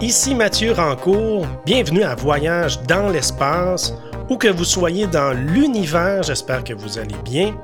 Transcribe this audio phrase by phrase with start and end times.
[0.00, 3.92] Ici Mathieu Rancourt, bienvenue à Voyage dans l'espace,
[4.30, 7.56] où que vous soyez dans l'univers, j'espère que vous allez bien.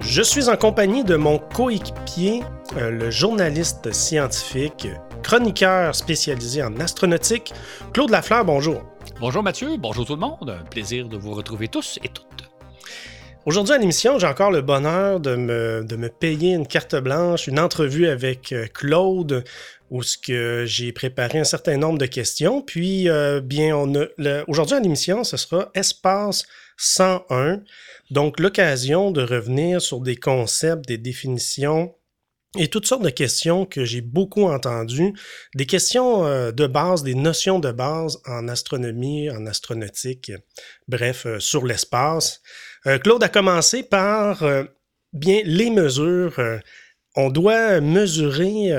[0.00, 2.44] Je suis en compagnie de mon coéquipier,
[2.76, 4.86] euh, le journaliste scientifique,
[5.22, 7.52] chroniqueur spécialisé en astronautique,
[7.92, 8.82] Claude Lafleur, bonjour.
[9.18, 12.46] Bonjour Mathieu, bonjour tout le monde, un plaisir de vous retrouver tous et toutes.
[13.46, 17.46] Aujourd'hui à l'émission, j'ai encore le bonheur de me, de me, payer une carte blanche,
[17.46, 19.44] une entrevue avec euh, Claude,
[19.90, 22.62] où ce que j'ai préparé un certain nombre de questions.
[22.62, 23.92] Puis, euh, bien, on
[24.48, 26.44] aujourd'hui à l'émission, ce sera Espace
[26.76, 27.62] 101.
[28.10, 31.94] Donc, l'occasion de revenir sur des concepts, des définitions
[32.58, 35.12] et toutes sortes de questions que j'ai beaucoup entendues,
[35.54, 40.32] des questions euh, de base, des notions de base en astronomie, en astronautique,
[40.88, 42.40] bref, sur l'espace.
[42.86, 44.64] Euh, Claude a commencé par euh,
[45.12, 46.40] bien les mesures.
[47.16, 48.72] Euh, on doit mesurer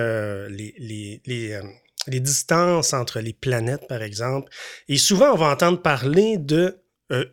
[0.50, 4.52] les, les, distances entre les planètes, par exemple.
[4.88, 6.80] Et souvent, on va entendre parler de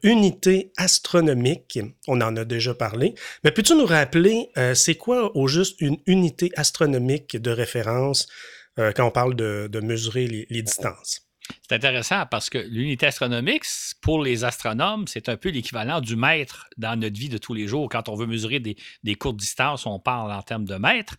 [0.05, 1.81] unité astronomique.
[2.07, 3.15] On en a déjà parlé.
[3.43, 8.29] Mais peux-tu nous rappeler, c'est quoi au juste une unité astronomique de référence
[8.77, 11.25] quand on parle de mesurer les distances?
[11.63, 13.65] C'est intéressant parce que l'unité astronomique,
[14.01, 17.67] pour les astronomes, c'est un peu l'équivalent du mètre dans notre vie de tous les
[17.67, 17.89] jours.
[17.91, 21.17] Quand on veut mesurer des, courtes distances, on parle en termes de mètres.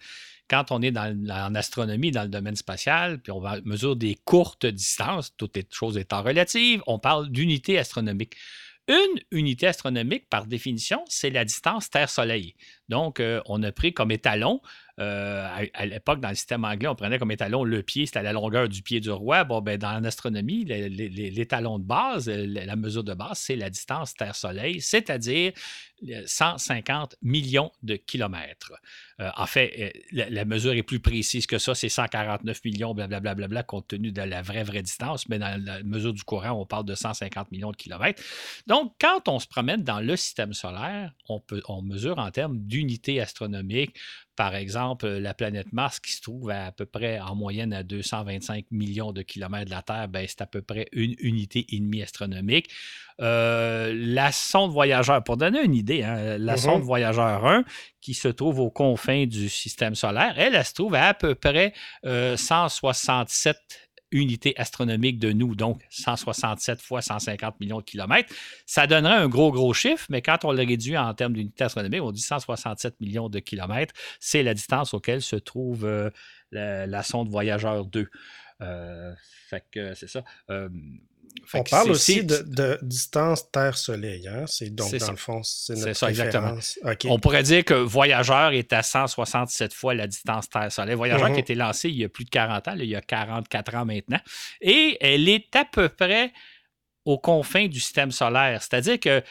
[0.47, 4.65] Quand on est en astronomie, dans le domaine spatial, puis on va mesurer des courtes
[4.65, 8.35] distances, toutes les choses étant relatives, on parle d'unité astronomique.
[8.87, 12.53] Une unité astronomique, par définition, c'est la distance Terre-Soleil.
[12.87, 14.61] Donc, euh, on a pris comme étalon
[15.01, 18.31] euh, à, l'époque, dans le système anglais, on prenait comme étalon le pied, c'était la
[18.31, 19.43] longueur du pied du roi.
[19.43, 24.79] Bon, ben, dans l'astronomie, l'étalon de base, la mesure de base, c'est la distance Terre-Soleil,
[24.79, 25.51] c'est-à-dire
[26.25, 28.71] 150 millions de kilomètres.
[29.19, 33.63] Euh, en fait, euh, la, mesure est plus précise que ça, c'est 149 millions, blablabla,
[33.63, 36.85] compte tenu de la vraie, vraie distance, mais dans la mesure du courant, on parle
[36.85, 38.21] de 150 millions de kilomètres.
[38.67, 42.59] Donc, quand on se promène dans le système solaire, on, peut, on mesure en termes
[42.59, 43.95] d'unités astronomiques
[44.35, 48.65] par exemple, la planète Mars qui se trouve à, peu près en moyenne à 225
[48.71, 52.01] millions de kilomètres de la Terre, ben, c'est à peu près une unité et demie
[52.01, 52.69] astronomique.
[53.21, 56.57] Euh, la sonde voyageur, pour donner une idée, hein, la mm-hmm.
[56.57, 57.63] sonde voyageur 1
[58.01, 61.35] qui se trouve aux confins du système solaire, elle, elle se trouve à à peu
[61.35, 63.84] près 167 euh,
[64.15, 68.33] unité astronomique de nous, donc 167 fois 150 millions de kilomètres.
[68.65, 72.01] Ça donnerait un gros, gros chiffre, mais quand on le réduit en termes d'unité astronomique,
[72.01, 73.93] on dit 167 millions de kilomètres.
[74.19, 76.09] C'est la distance auquel se trouve euh,
[76.51, 78.09] la, sonde Voyageur 2.
[78.61, 79.13] Euh,
[79.49, 80.23] c'est ça.
[80.49, 80.69] Euh,
[81.53, 84.27] on parle aussi de, distance Terre-Soleil.
[84.27, 84.45] Hein?
[84.47, 86.57] C'est donc, dans le fond, c'est notre ça, exactement.
[87.05, 90.95] On pourrait dire que Voyageur est à 167 fois la distance Terre-Soleil.
[90.95, 91.39] Voyageur qui a mhm.
[91.39, 94.19] été lancé il y a plus de 40 ans, il y a 44 ans maintenant.
[94.61, 96.31] Et elle est à peu près
[97.05, 98.61] aux confins du système solaire.
[98.61, 99.23] C'est-à-dire que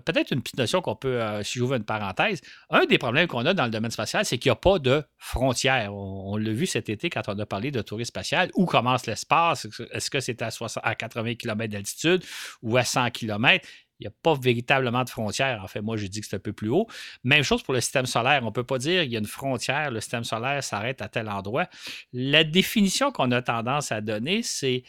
[0.00, 2.40] peut-être une petite notion qu'on peut, euh, si j'ouvre une parenthèse,
[2.70, 5.02] un des problèmes qu'on a dans le domaine spatial, c'est qu'il n'y a pas de
[5.18, 5.94] frontières.
[5.94, 8.50] On, l'a vu cet été quand on a parlé de tourisme spatial.
[8.54, 9.66] Où commence l'espace?
[9.92, 10.50] Est-ce que c'est à,
[10.82, 12.24] à 80 km d'altitude
[12.62, 13.66] ou à 100 km?
[14.00, 15.62] Il n'y a pas véritablement de frontières.
[15.62, 16.88] En fait, moi, je dis que c'est un peu plus haut.
[17.22, 18.40] Même chose pour le système solaire.
[18.42, 21.08] On ne peut pas dire qu'il y a une frontière, le système solaire s'arrête à
[21.08, 21.68] tel endroit.
[22.12, 24.82] La définition qu'on a tendance à donner, c'est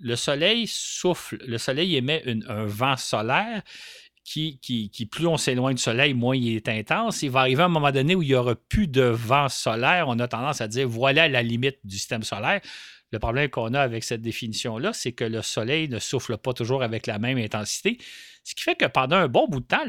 [0.00, 3.62] le Soleil souffle, le Soleil émet un vent solaire
[4.28, 7.22] qui, plus on s'éloigne du soleil, moins il est intense.
[7.22, 10.06] Il va arriver un moment donné où il n'y aura plus de vent solaire.
[10.08, 12.60] On a tendance à dire voilà la limite du système solaire.
[13.10, 16.82] Le problème qu'on a avec cette définition-là, c'est que le soleil ne souffle pas toujours
[16.82, 17.96] avec la même intensité.
[18.48, 19.84] Ce qui fait que pendant un bon bout de temps,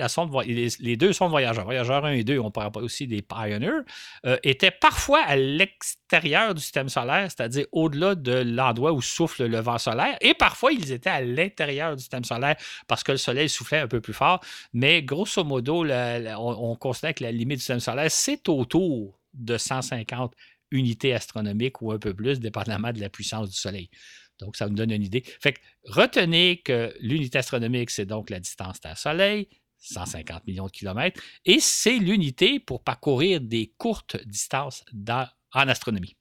[0.45, 3.83] les, deux sondes voyageurs, voyageurs 1 et 2, on parle aussi des Pioneers,
[4.25, 9.61] euh, étaient parfois à l'extérieur du système solaire, c'est-à-dire au-delà de l'endroit où souffle le
[9.61, 13.47] vent solaire, et parfois ils étaient à l'intérieur du système solaire parce que le soleil
[13.47, 14.41] soufflait un peu plus fort.
[14.73, 19.57] Mais grosso modo, on, on considère que la limite du système solaire, c'est autour de
[19.57, 20.33] 150
[20.71, 23.89] unités astronomiques ou un peu plus, dépendamment de la puissance du soleil.
[24.39, 25.23] Donc, ça nous donne une idée.
[25.41, 29.47] Fait que retenez que l'unité astronomique, c'est donc la distance Terre-Soleil,
[29.79, 34.83] 150 millions de kilomètres, et c'est l'unité pour parcourir des courtes distances
[35.53, 36.15] en astronomie.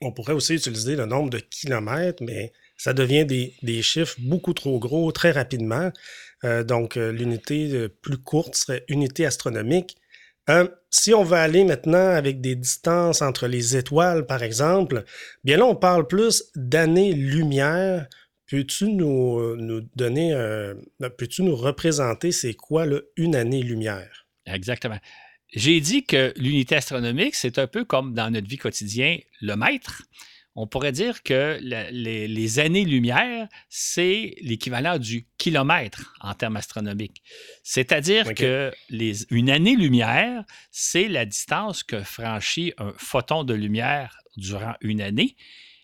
[0.00, 4.78] On pourrait aussi utiliser le nombre de kilomètres, mais ça devient des, chiffres beaucoup trop
[4.78, 5.90] gros très rapidement.
[6.42, 9.96] Euh, donc, euh, l'unité plus courte serait unité astronomique.
[10.50, 15.04] Euh, si on va aller maintenant avec des distances entre les étoiles, par exemple,
[15.42, 18.06] bien là, on parle plus d'années-lumière.
[18.46, 20.74] Peux-tu nous, nous, donner, euh,
[21.16, 22.86] peux-tu nous représenter c'est quoi
[23.16, 24.26] une année-lumière?
[24.46, 24.98] Exactement.
[25.54, 30.02] J'ai dit que l'unité astronomique, c'est un peu comme dans notre vie quotidienne, le mètre.
[30.56, 37.22] On pourrait dire que les, années-lumière, c'est l'équivalent du kilomètre en termes astronomiques.
[37.64, 44.74] C'est-à-dire que les, une année-lumière, c'est la distance que franchit un photon de lumière durant
[44.80, 45.36] une année.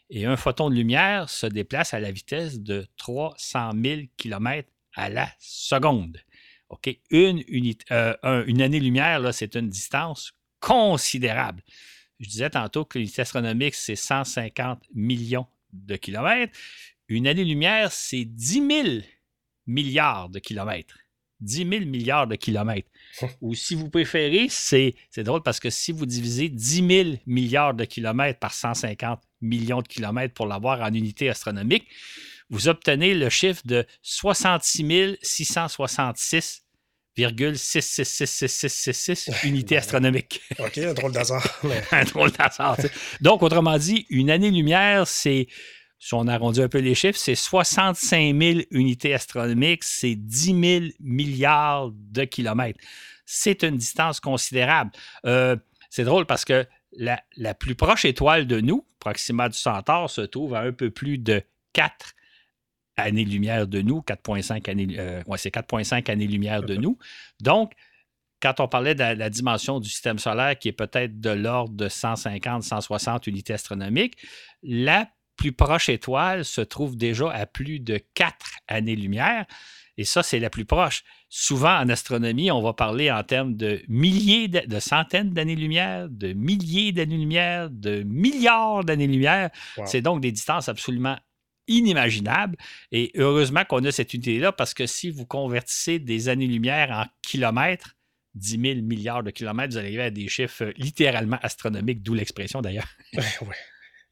[0.08, 5.08] Et un photon de lumière se déplace à la vitesse de 300 000 km à
[5.08, 6.19] la seconde.
[6.69, 6.96] OK?
[7.11, 7.43] Une,
[7.90, 11.62] euh, une année-lumière, c'est une distance considérable.
[12.20, 16.56] Je disais tantôt que l'unité astronomique, c'est 150 millions de kilomètres.
[17.08, 18.88] Une année-lumière, c'est 10 000
[19.67, 20.99] milliards de kilomètres.
[21.40, 22.90] 10 000 milliards de kilomètres.
[23.40, 27.84] Ou si vous préférez, c'est drôle parce que si vous divisez 10 000 milliards de
[27.84, 31.88] kilomètres par 150 millions de kilomètres pour l'avoir en unité astronomique,
[32.50, 36.64] vous obtenez le chiffre de 66 666
[37.17, 40.41] 66666 unités astronomiques.
[40.59, 41.61] OK, un drôle d'hasard.
[41.93, 42.77] un drôle d'hasard.
[43.21, 45.49] Donc, autrement dit, une année-lumière, c'est,
[45.99, 50.93] si on arrondit un peu les chiffres, c'est 65 000 unités astronomiques, c'est 10 000
[51.01, 52.81] milliards de kilomètres.
[53.27, 54.91] C'est une distance considérable.
[55.27, 55.56] Euh,
[55.91, 60.21] c'est drôle parce que la, la, plus proche étoile de nous, Proxima du Centaure, se
[60.21, 61.43] trouve à un peu plus de
[61.73, 62.15] 4
[63.02, 66.99] années-lumière de nous, 4,5 années, euh, c'est 4,5 années-lumière de nous.
[67.41, 67.73] Donc,
[68.41, 71.88] quand on parlait de la, dimension du système solaire qui est peut-être de l'ordre de
[71.88, 74.17] 150, 160 unités astronomiques,
[74.62, 78.35] la plus proche étoile se trouve déjà à plus de 4
[78.69, 79.46] années-lumière.
[79.96, 81.05] Et ça, c'est la plus proche.
[81.29, 86.93] Souvent, en astronomie, on va parler en termes de milliers, de, centaines d'années-lumière, de milliers
[86.93, 89.50] d'années-lumière, de milliards d'années-lumière.
[89.85, 91.17] C'est donc des distances absolument
[91.70, 92.56] inimaginable.
[92.93, 97.96] Et heureusement qu'on a cette unité-là parce que si vous convertissez des années-lumière en kilomètres,
[98.34, 102.61] 10 000 milliards de kilomètres, vous allez arriver à des chiffres littéralement astronomiques, d'où l'expression
[102.61, 102.88] d'ailleurs.
[103.14, 103.55] oui,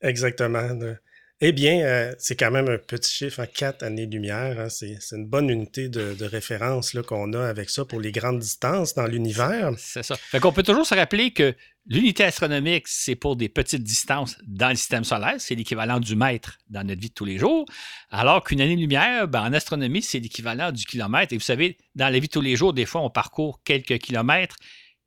[0.01, 0.99] exactement.
[1.41, 4.59] Eh bien, euh, c'est quand même un petit chiffre, en hein, 4 années-lumière.
[4.59, 8.95] Hein, c'est une bonne unité de, référence qu'on a avec ça pour les grandes distances
[8.95, 9.71] dans l'univers.
[9.79, 10.17] C'est ça.
[10.17, 11.55] Fait qu'on peut toujours se rappeler que
[11.87, 15.37] l'unité astronomique, c'est pour des petites distances dans le système solaire.
[15.39, 17.67] C'est l'équivalent du mètre dans notre vie de tous les jours.
[18.11, 21.33] Alors qu'une année-lumière, ben, en astronomie, c'est l'équivalent du kilomètre.
[21.33, 23.99] Et vous savez, dans la vie de tous les jours, des fois, on parcourt quelques
[23.99, 24.57] kilomètres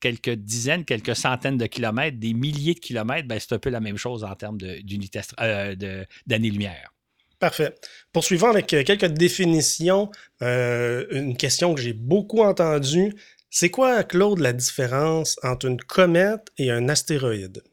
[0.01, 3.79] quelques dizaines, quelques centaines de kilomètres, des milliers de kilomètres, ben, c'est un peu la
[3.79, 6.91] même chose en termes d'unité euh, d'année-lumière.
[7.39, 7.73] Parfait.
[8.11, 10.11] Poursuivons avec euh, quelques définitions.
[10.41, 13.15] Euh, une question que j'ai beaucoup entendue.
[13.49, 17.63] C'est quoi, Claude, la différence entre une comète et un astéroïde?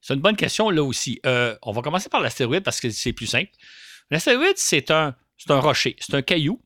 [0.00, 1.20] C'est une bonne question là aussi.
[1.24, 3.50] on va commencer par l'astéroïde parce que c'est plus simple.
[4.10, 5.16] L'astéroïde, c'est un,
[5.48, 6.60] un rocher, c'est un caillou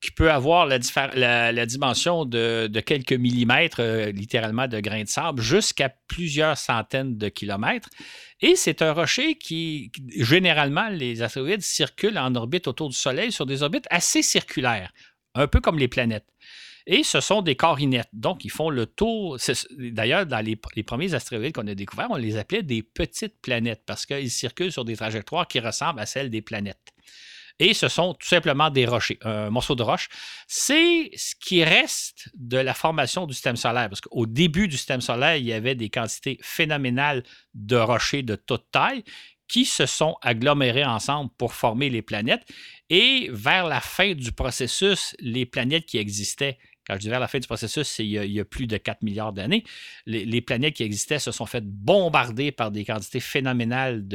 [0.00, 5.88] qui peut avoir la, dimension de, quelques millimètres, euh, littéralement de grains de sable, jusqu'à
[5.88, 7.88] plusieurs centaines de kilomètres.
[8.40, 13.46] Et c'est un rocher qui, généralement, les astéroïdes circulent en orbite autour du Soleil sur
[13.46, 14.92] des orbites assez circulaires,
[15.34, 16.26] un peu comme les planètes.
[16.86, 18.10] Et ce sont des corps inertes.
[18.12, 19.38] Donc, ils font le tour.
[19.76, 23.82] D'ailleurs, dans les, les, premiers astéroïdes qu'on a découverts, on les appelait des petites planètes
[23.86, 26.92] parce qu'ils circulent sur des trajectoires qui ressemblent à celles des planètes
[27.58, 30.08] et ce sont tout simplement des rochers, un morceau de roche.
[30.46, 35.00] C'est ce qui reste de la formation du système solaire, parce qu'au début du système
[35.00, 37.22] solaire, il y avait des quantités phénoménales
[37.54, 39.04] de rochers de toute taille
[39.48, 42.42] qui se sont agglomérés ensemble pour former les planètes.
[42.90, 47.28] Et vers la fin du processus, les planètes qui existaient quand je dis vers la
[47.28, 49.64] fin du processus, c'est il, y a plus de 4 milliards d'années.
[50.06, 54.06] Les, planètes qui existaient se sont faites bombarder par des quantités phénoménales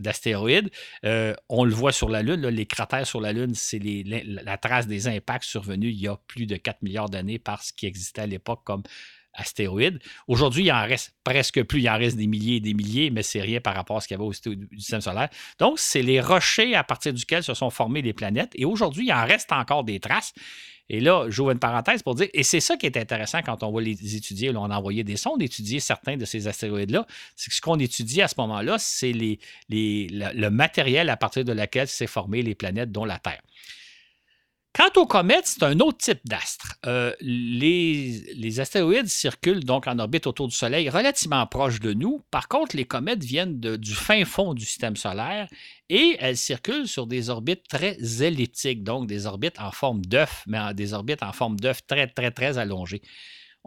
[0.00, 0.70] d'astéroïdes.
[1.04, 4.86] Euh, on le voit sur la Lune, les cratères sur la Lune, c'est la trace
[4.86, 8.22] des impacts survenus il y a plus de 4 milliards d'années par ce qui existait
[8.22, 8.82] à l'époque comme
[9.36, 9.98] astéroïdes.
[10.26, 13.22] Aujourd'hui, il en reste presque plus, il en reste des milliers et des milliers, mais
[13.22, 15.28] c'est rien par rapport à ce qu'il y avait au système solaire.
[15.58, 18.52] Donc, c'est les rochers à partir duquel se sont formées les planètes.
[18.54, 20.32] Et aujourd'hui, il en reste encore des traces.
[20.88, 23.72] Et là, j'ouvre une parenthèse pour dire, et c'est ça qui est intéressant quand on
[23.72, 24.52] va les étudier.
[24.52, 27.06] Là, on a envoyé des sondes étudier certains de ces astéroïdes-là.
[27.34, 31.88] C'est que ce qu'on étudie à ce moment-là, c'est le, matériel à partir de lequel
[31.88, 33.42] s'est formé les planètes, dont la Terre.
[34.76, 36.74] Quant aux comètes, c'est un autre type d'astre.
[36.84, 42.22] Euh, les, astéroïdes circulent donc en orbite autour du Soleil relativement proche de nous.
[42.30, 45.48] Par contre, les comètes viennent du fin fond du système solaire
[45.88, 50.74] et elles circulent sur des orbites très elliptiques, donc des orbites en forme d'œuf, mais
[50.74, 53.00] des orbites en forme d'œuf très, très, très allongées.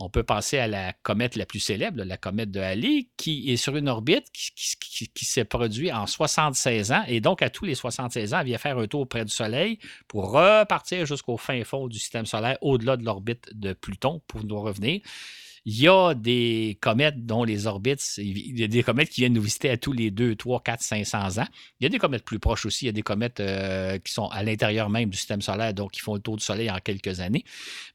[0.02, 3.58] On peut penser à la comète la plus célèbre, la comète de Halley, qui est
[3.58, 7.04] sur une orbite qui, s'est produite en 76 ans.
[7.08, 9.78] Et donc, à tous les 76 ans, elle vient faire un tour près du Soleil
[10.08, 14.62] pour repartir jusqu'au fin fond du système solaire, au-delà de l'orbite de Pluton, pour nous
[14.62, 15.02] revenir.
[15.66, 19.34] Il y a des comètes dont les orbites, il y a des comètes qui viennent
[19.34, 21.48] nous visiter à tous les 2, 3, 4, 500 ans.
[21.80, 22.86] Il y a des comètes plus proches aussi.
[22.86, 25.92] Il y a des comètes euh, qui sont à l'intérieur même du système solaire, donc
[25.92, 27.44] qui font le tour du Soleil en quelques années.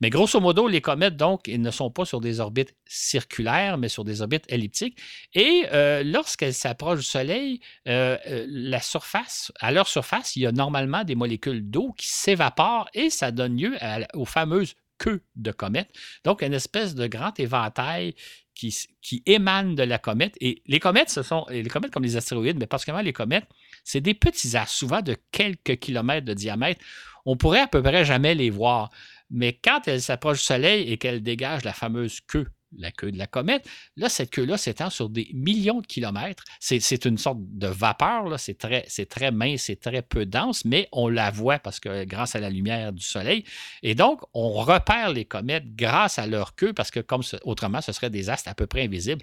[0.01, 3.89] Mais grosso modo, les comètes, donc, ils ne sont pas sur des orbites circulaires, mais
[3.89, 4.99] sur des orbites elliptiques.
[5.35, 8.17] Et euh, lorsqu'elles s'approchent du Soleil, euh,
[8.49, 13.11] la surface, à leur surface, il y a normalement des molécules d'eau qui s'évaporent et
[13.11, 13.77] ça donne lieu
[14.15, 15.89] aux fameuses queue de comète.
[16.25, 18.15] Donc, une espèce de grand éventail
[18.55, 20.37] qui, émane de la comète.
[20.41, 23.47] Et les comètes, ce sont les comètes comme les astéroïdes, mais particulièrement les comètes,
[23.83, 26.81] c'est des petits astres, souvent de quelques kilomètres de diamètre.
[27.27, 28.91] On pourrait à peu près jamais les voir.
[29.31, 32.47] Mais quand elles s'approchent du Soleil et qu'elles dégagent la fameuse queue
[32.79, 33.67] la queue de la comète.
[33.97, 36.45] Là, cette queue-là s'étend sur des millions de kilomètres.
[36.61, 41.31] C'est une sorte de vapeur, c'est très, mince, c'est très peu dense, mais on la
[41.31, 43.45] voit parce que grâce à la lumière du Soleil.
[43.83, 47.93] Et donc, on repère les comètes grâce à leur queue parce que comme autrement, ce
[47.93, 49.23] serait des astres à peu près invisibles.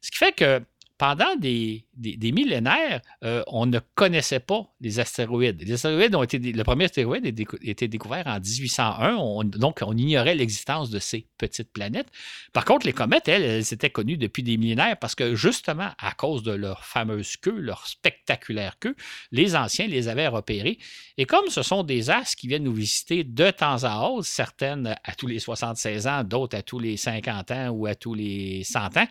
[0.00, 0.62] Ce qui fait que
[0.98, 5.62] pendant des, millénaires, euh, on ne connaissait pas les astéroïdes.
[5.62, 6.38] Les astéroïdes ont été.
[6.38, 11.72] Le premier astéroïde a été découvert en 1801, donc on ignorait l'existence de ces petites
[11.72, 12.08] planètes.
[12.52, 16.12] Par contre, les comètes, elles, elles étaient connues depuis des millénaires parce que justement, à
[16.12, 18.94] cause de leur fameuse queue, leur spectaculaire queue,
[19.30, 20.78] les anciens les avaient repérées.
[21.18, 24.96] Et comme ce sont des astres qui viennent nous visiter de temps à autre, certaines
[25.04, 28.64] à tous les 76 ans, d'autres à tous les 50 ans ou à tous les
[28.64, 29.06] 100 ans,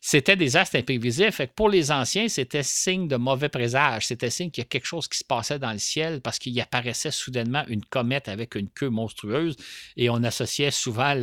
[0.00, 1.30] c'était des astres imprévisibles.
[1.30, 4.06] Fait pour les anciens, c'était signe de mauvais présage.
[4.06, 6.58] C'était signe qu'il y a quelque chose qui se passait dans le ciel parce qu'il
[6.60, 9.56] apparaissait soudainement une comète avec une queue monstrueuse
[9.96, 11.14] et on associait souvent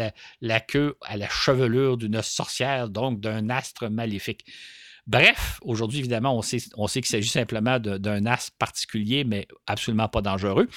[0.42, 4.46] la, queue à la chevelure d'une sorcière, donc d'un astre maléfique.
[5.08, 10.10] Bref, aujourd'hui, évidemment, on sait, on sait qu'il s'agit simplement d'un astre particulier, mais absolument
[10.10, 10.68] pas dangereux.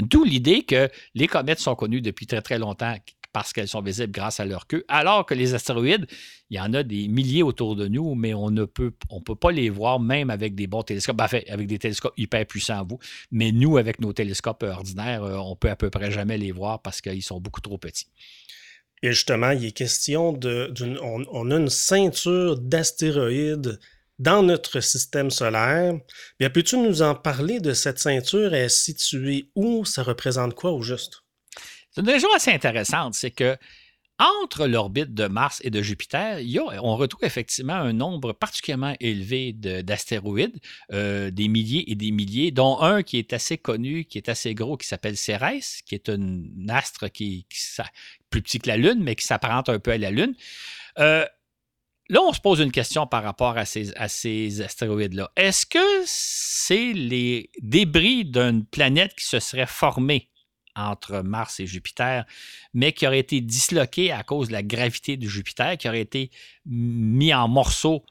[0.00, 2.94] D'où l'idée que les comètes sont connues depuis très très longtemps
[3.32, 6.06] parce qu'elles sont visibles grâce à leur queue, alors que les astéroïdes,
[6.50, 8.92] il y en a des milliers autour de nous, mais on ne peut,
[9.40, 12.98] pas les voir même avec des bons télescopes, fait, avec des télescopes hyper puissants, vous.
[13.30, 16.80] Mais nous, avec nos télescopes ordinaires, euh, on peut à peu près jamais les voir
[16.80, 18.08] parce qu'ils sont beaucoup trop petits.
[19.02, 20.72] Et justement, il est question de.
[21.02, 23.78] On, on, a une ceinture d'astéroïdes
[24.18, 25.94] dans notre système solaire.
[26.40, 28.54] Bien, peux-tu nous en parler de cette ceinture?
[28.54, 29.84] Elle est située où?
[29.84, 31.22] Ça représente quoi au juste?
[31.98, 33.56] C'est une région assez intéressante, c'est que
[34.20, 36.38] entre l'orbite de Mars et de Jupiter,
[36.80, 40.60] on retrouve effectivement un nombre particulièrement élevé d'astéroïdes,
[40.92, 44.54] euh, des milliers et des milliers, dont un qui est assez connu, qui est assez
[44.54, 47.82] gros, qui s'appelle Cérès, qui est un astre qui, est
[48.30, 50.36] plus petit que la Lune, mais qui s'apparente un peu à la Lune.
[51.00, 51.26] Euh,
[52.08, 55.32] là, on se pose une question par rapport à ces, à ces astéroïdes-là.
[55.34, 60.30] Est-ce que c'est les débris d'une planète qui se serait formée
[60.78, 62.24] entre Mars et Jupiter,
[62.72, 66.30] mais qui aurait été disloqué à cause de la gravité de Jupiter, qui aurait été
[66.64, 68.04] mis en morceaux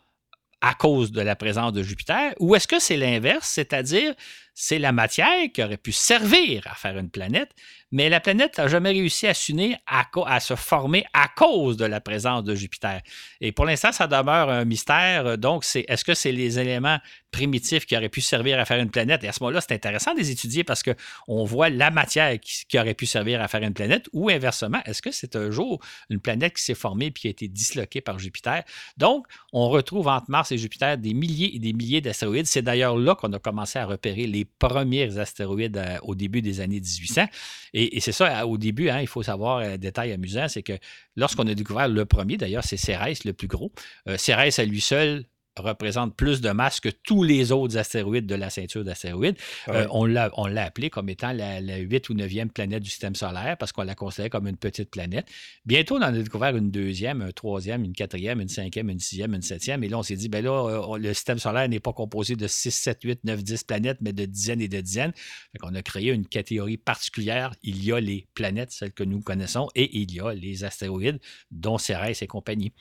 [0.62, 4.14] à cause de la présence de Jupiter, ou est-ce que c'est l'inverse, c'est-à-dire
[4.60, 7.52] c'est la matière qui aurait pu servir à faire une planète,
[7.92, 12.02] mais la planète n'a jamais réussi à s'unir, à, se former à cause de la
[12.02, 13.02] présence de Jupiter.
[13.40, 15.38] Et pour l'instant, ça demeure un mystère.
[15.38, 16.98] Donc, est-ce que c'est les éléments
[17.30, 19.24] primitifs qui auraient pu servir à faire une planète?
[19.24, 22.80] Et à ce moment-là, c'est intéressant de les étudier parce qu'on voit la matière qui,
[22.80, 26.20] aurait pu servir à faire une planète, ou inversement, est-ce que c'est un jour une
[26.20, 28.64] planète qui s'est formée et qui a été disloquée par Jupiter?
[28.98, 32.48] Donc, on retrouve entre Mars et Jupiter des milliers et des milliers d'astéroïdes.
[32.48, 36.60] C'est d'ailleurs là qu'on a commencé à repérer les premiers astéroïdes euh, au début des
[36.60, 37.26] années 1800.
[37.74, 40.74] Et, c'est ça, au début, hein, il faut savoir un détail amusant, c'est que
[41.16, 43.72] lorsqu'on a découvert le premier, d'ailleurs, c'est Cérès le plus gros.
[44.08, 45.26] Euh, Cérès à lui seul
[45.62, 49.38] représente plus de masse que tous les autres astéroïdes de la ceinture d'astéroïdes.
[49.70, 53.58] Euh, on l'a appelé comme étant la, la 8 ou 9e planète du système solaire
[53.58, 55.28] parce qu'on la considérait comme une petite planète.
[55.66, 59.34] Bientôt, on en a découvert une deuxième, un troisième, une quatrième, une cinquième, une sixième,
[59.34, 59.84] une septième.
[59.84, 62.48] Et là, on s'est dit, ben là, euh, le système solaire n'est pas composé de
[62.48, 65.14] 6, 7, 8, 9, 10 planètes, mais de dizaines et de dizaines.
[65.62, 67.54] On a créé une catégorie particulière.
[67.64, 71.20] Il y a les planètes, celles que nous connaissons, et il y a les astéroïdes,
[71.52, 72.74] dont Cérès et compagnie.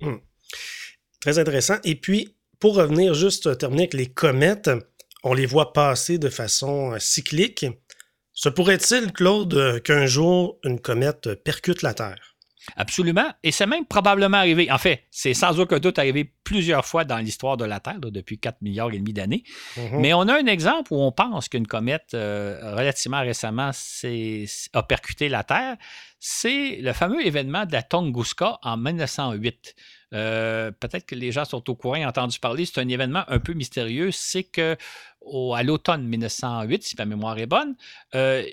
[0.00, 0.20] Hum.
[1.24, 1.76] Très intéressant.
[1.84, 4.70] Et puis, pour revenir juste terminer avec les comètes,
[5.22, 7.64] on les voit passer de façon euh, cyclique.
[8.34, 12.36] Se pourrait-il, Claude, euh, qu'un jour, une comète percute la Terre?
[12.76, 13.32] Absolument.
[13.42, 14.70] Et c'est même probablement arrivé.
[14.70, 18.38] En fait, c'est sans aucun doute arrivé plusieurs fois dans l'histoire de la Terre, depuis
[18.38, 19.44] 4 milliards et demi d'années.
[19.78, 20.00] Mm-hmm.
[20.00, 25.30] Mais on a un exemple où on pense qu'une comète euh, relativement récemment a percuté
[25.30, 25.78] la Terre.
[26.20, 29.74] C'est le fameux événement de la Tunguska en 1908.
[30.14, 32.64] Euh, peut-être que les gens sont au courant et ont entendu parler.
[32.64, 34.10] C'est un événement un peu mystérieux.
[34.10, 34.76] C'est que
[35.54, 37.74] à l'automne 1908, si ma mémoire est bonne,
[38.14, 38.44] euh,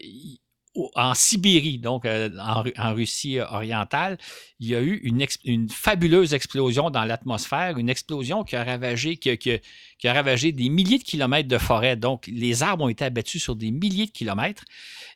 [0.96, 4.18] en Sibérie, donc euh, en, Russie orientale,
[4.60, 9.30] il y a eu une, fabuleuse explosion dans l'atmosphère, une explosion qui a, ravagé, qui,
[9.30, 11.98] a ravagé des milliers de kilomètres de forêt.
[11.98, 14.64] Donc, les arbres ont été abattus sur des milliers de kilomètres.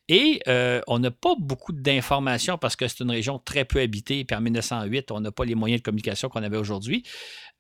[0.08, 4.24] Et euh, on n'a pas beaucoup d'informations parce que c'est une région très peu habitée.
[4.24, 7.04] Puis en 1908, on n'a pas les moyens de communication qu'on avait aujourd'hui.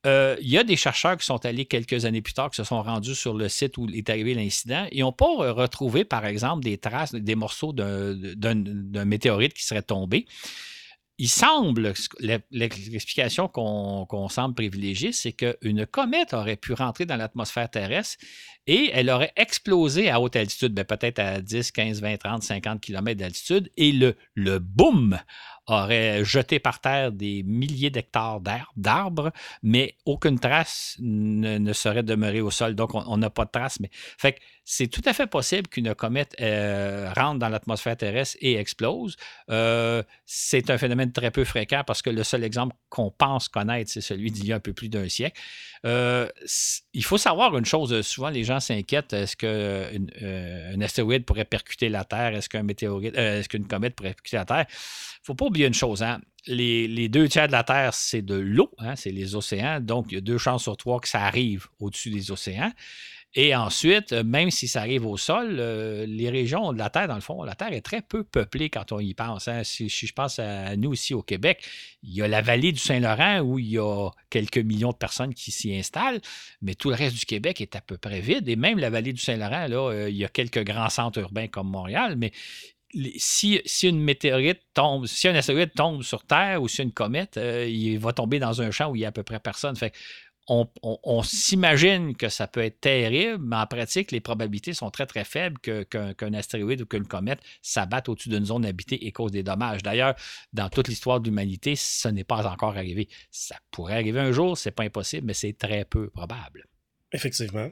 [0.05, 2.63] Euh, il y a des chercheurs qui sont allés quelques années plus tard, qui se
[2.63, 6.63] sont rendus sur le site où est arrivé l'incident et n'ont pas retrouvé, par exemple,
[6.63, 10.27] des traces, des morceaux d'un météorite qui serait tombé.
[11.17, 11.93] Il semble,
[12.51, 18.17] l'explication qu'on semble privilégier, c'est qu'une comète aurait pu rentrer dans l'atmosphère terrestre
[18.67, 22.81] et elle aurait explosé à haute altitude, ben, peut-être à 10, 15, 20, 30, 50
[22.81, 25.17] km d'altitude, et le, le boom
[25.67, 28.41] aurait jeté par terre des milliers d'hectares
[28.75, 29.31] d'arbres,
[29.63, 32.75] mais aucune trace ne, serait demeurée au sol.
[32.75, 33.79] Donc, on n'a pas de trace.
[33.79, 33.89] Mais...
[34.17, 39.15] Fait c'est tout à fait possible qu'une comète euh, rentre dans l'atmosphère terrestre et explose.
[39.51, 43.91] Euh, c'est un phénomène très peu fréquent parce que le seul exemple qu'on pense connaître,
[43.91, 45.39] c'est celui d'il y a un peu plus d'un siècle.
[45.85, 46.27] Euh,
[46.93, 52.03] il faut savoir une chose, souvent les gens s'inquiètent, est-ce qu'un astéroïde pourrait percuter la
[52.03, 54.65] Terre, est-ce qu'un météorite, est-ce qu'une comète pourrait percuter la Terre?
[54.67, 56.19] Il ne faut pas oublier une chose, hein?
[56.47, 60.15] les, deux tiers de la Terre, c'est de l'eau, hein, c'est les océans, donc il
[60.15, 62.71] y a deux chances sur trois que ça arrive au-dessus des océans.
[63.37, 67.09] Et ensuite, euh, même si ça arrive au sol, euh, les régions de la Terre,
[67.09, 69.49] dans le fond, la Terre est très peu peuplée quand on y pense.
[69.49, 69.65] Hein.
[69.65, 71.61] Si, je pense à nous ici au Québec,
[72.01, 75.33] il y a la vallée du Saint-Laurent où il y a quelques millions de personnes
[75.33, 76.21] qui s'y installent,
[76.61, 78.47] mais tout le reste du Québec est à peu près vide.
[78.47, 81.49] Et même la vallée du Saint-Laurent, là, euh, il y a quelques grands centres urbains
[81.49, 82.31] comme Montréal, mais
[82.93, 87.97] si, une météorite tombe, si un astéroïde tombe sur Terre ou si une comète, il
[87.97, 89.75] va tomber dans un champ où il y a à peu près personne.
[90.47, 95.23] On, s'imagine que ça peut être terrible, mais en pratique, les probabilités sont très, très
[95.23, 99.81] faibles qu'un astéroïde ou qu'une comète s'abatte au-dessus d'une zone habitée et cause des dommages.
[99.81, 100.13] D'ailleurs,
[100.53, 103.09] dans toute l'histoire de l'humanité, ce n'est pas encore arrivé.
[103.31, 106.67] Ça pourrait arriver un jour, c'est pas impossible, mais c'est très peu probable.
[107.11, 107.69] Effectivement.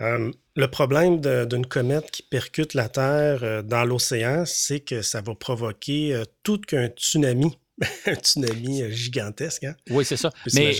[0.00, 5.20] Euh, le problème d'une comète qui percute la Terre euh, dans l'océan, c'est que ça
[5.20, 7.58] va provoquer euh, tout qu'un tsunami.
[8.06, 9.64] un tsunami gigantesque.
[9.64, 9.74] Hein?
[9.90, 10.30] Oui, c'est ça.
[10.54, 10.72] Mais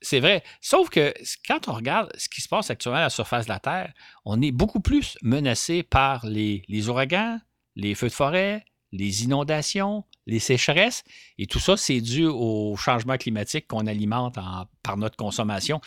[0.00, 0.42] c'est vrai.
[0.60, 1.14] Sauf que
[1.46, 3.92] quand on regarde ce qui se passe actuellement à la surface de la Terre,
[4.24, 7.38] on est beaucoup plus menacé par les, ouragans,
[7.76, 11.04] les feux de forêt, les inondations, les sécheresses.
[11.38, 14.36] Et tout ça, c'est dû au changement climatique qu'on alimente
[14.82, 15.80] par notre consommation.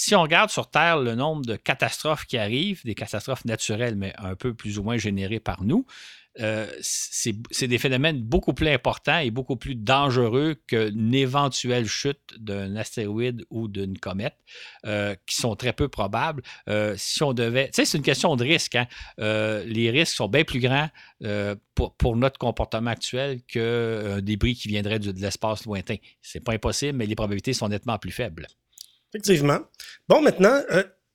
[0.00, 4.12] Si on regarde sur Terre le nombre de catastrophes qui arrivent, des catastrophes naturelles, mais
[4.18, 5.86] un peu plus ou moins générées par nous,
[6.38, 12.76] euh, c'est des phénomènes beaucoup plus importants et beaucoup plus dangereux qu'une éventuelle chute d'un
[12.76, 14.36] astéroïde ou d'une comète,
[14.86, 16.44] euh, qui sont très peu probables.
[16.68, 17.66] Euh, si on devait.
[17.66, 18.76] Tu sais, c'est une question de risque.
[18.76, 18.86] Hein.
[19.18, 20.90] les risques sont bien plus grands
[21.74, 25.96] pour, notre comportement actuel qu'un débris qui viendrait de, l'espace lointain.
[26.22, 28.46] C'est pas impossible, mais les probabilités sont nettement plus faibles.
[29.18, 29.58] Effectivement.
[30.08, 30.60] Bon, maintenant,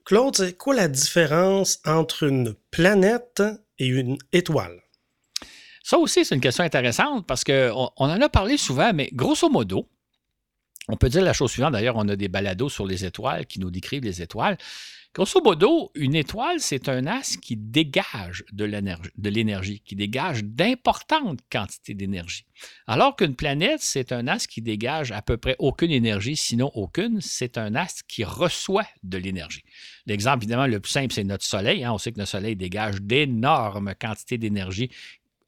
[0.06, 3.42] Claude, c'est quoi la différence entre une planète
[3.80, 4.82] et une étoile?
[5.84, 9.50] Ça aussi, c'est une question intéressante parce qu'on on en a parlé souvent, mais grosso
[9.50, 9.89] modo,
[10.88, 11.74] on peut dire la chose suivante.
[11.74, 14.58] D'ailleurs, on a des balados sur les étoiles qui nous décrivent les étoiles.
[15.15, 21.93] Grosso modo, une étoile, c'est un astre qui dégage de l'énergie, qui dégage d'importantes quantités
[21.93, 22.47] d'énergie.
[22.88, 27.21] Alors qu'une planète, c'est un astre qui dégage à peu près aucune énergie, sinon aucune.
[27.21, 29.62] C'est un astre qui reçoit de l'énergie.
[30.08, 31.84] L'exemple, évidemment, le plus simple, c'est notre Soleil.
[31.84, 31.93] Hein.
[31.93, 34.89] On sait que notre Soleil dégage d'énormes quantités d'énergie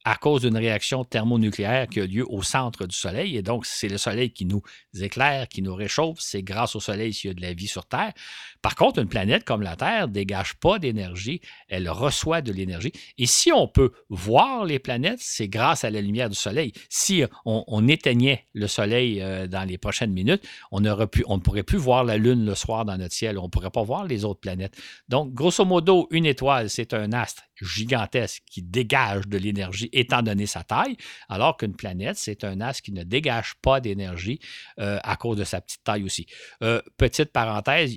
[0.05, 3.35] à cause d'une réaction thermonucléaire qui a lieu au centre du Soleil.
[3.35, 4.61] Et donc, c'est le Soleil qui nous
[5.01, 6.19] éclaire, qui nous réchauffe.
[6.19, 8.13] C'est grâce au Soleil s'il y a de la vie sur Terre.
[8.61, 12.91] Par contre, une planète comme la Terre ne dégage pas d'énergie, elle reçoit de l'énergie.
[13.17, 16.71] Et si on peut voir les planètes, c'est grâce à la lumière du Soleil.
[16.87, 21.77] Si on, éteignait le Soleil euh, dans les prochaines minutes, on, on ne pourrait plus
[21.79, 23.39] voir la Lune le soir dans notre ciel.
[23.39, 24.75] On ne pourrait pas voir les autres planètes.
[25.09, 30.45] Donc, grosso modo, une étoile, c'est un astre gigantesque qui dégage de l'énergie étant donné
[30.45, 30.97] sa taille,
[31.29, 34.39] alors qu'une planète, c'est un astre qui ne dégage pas d'énergie
[34.79, 36.25] euh, à cause de sa petite taille aussi.
[36.63, 37.95] Euh, petite parenthèse,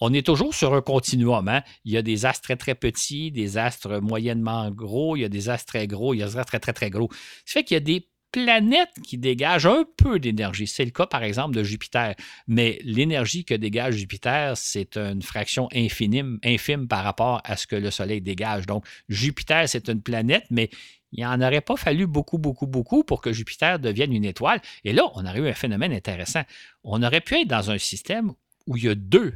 [0.00, 1.48] on est toujours sur un continuum.
[1.48, 1.62] Hein.
[1.84, 5.28] Il y a des astres très, très petits, des astres moyennement gros, il y a
[5.28, 7.08] des astres très gros, il y a des astres très, très, très gros.
[7.44, 10.66] Ce fait qu'il y a des planète qui dégage un peu d'énergie.
[10.66, 12.14] C'est le cas, par exemple, de Jupiter.
[12.46, 17.90] Mais l'énergie que dégage Jupiter, c'est une fraction infime, par rapport à ce que le
[17.90, 18.66] Soleil dégage.
[18.66, 20.70] Donc, Jupiter, c'est une planète, mais
[21.12, 24.60] il n'en aurait pas fallu beaucoup, beaucoup, beaucoup pour que Jupiter devienne une étoile.
[24.84, 26.42] Et là, on aurait eu un phénomène intéressant.
[26.84, 28.32] On aurait pu être dans un système
[28.66, 29.34] où il y a deux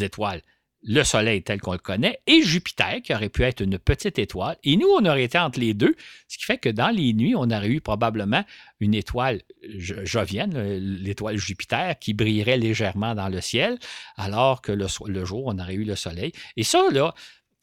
[0.00, 0.42] étoiles.
[0.82, 4.56] Le Soleil tel qu'on le connaît, et Jupiter, qui aurait pu être une petite étoile.
[4.64, 5.94] Et nous, on aurait été entre les deux,
[6.28, 8.44] ce qui fait que dans les nuits, on aurait eu probablement
[8.80, 13.78] une étoile jovienne, l'étoile Jupiter, qui brillerait légèrement dans le ciel,
[14.16, 16.32] alors que le, jour, on aurait eu le Soleil.
[16.56, 17.14] Et ça, là,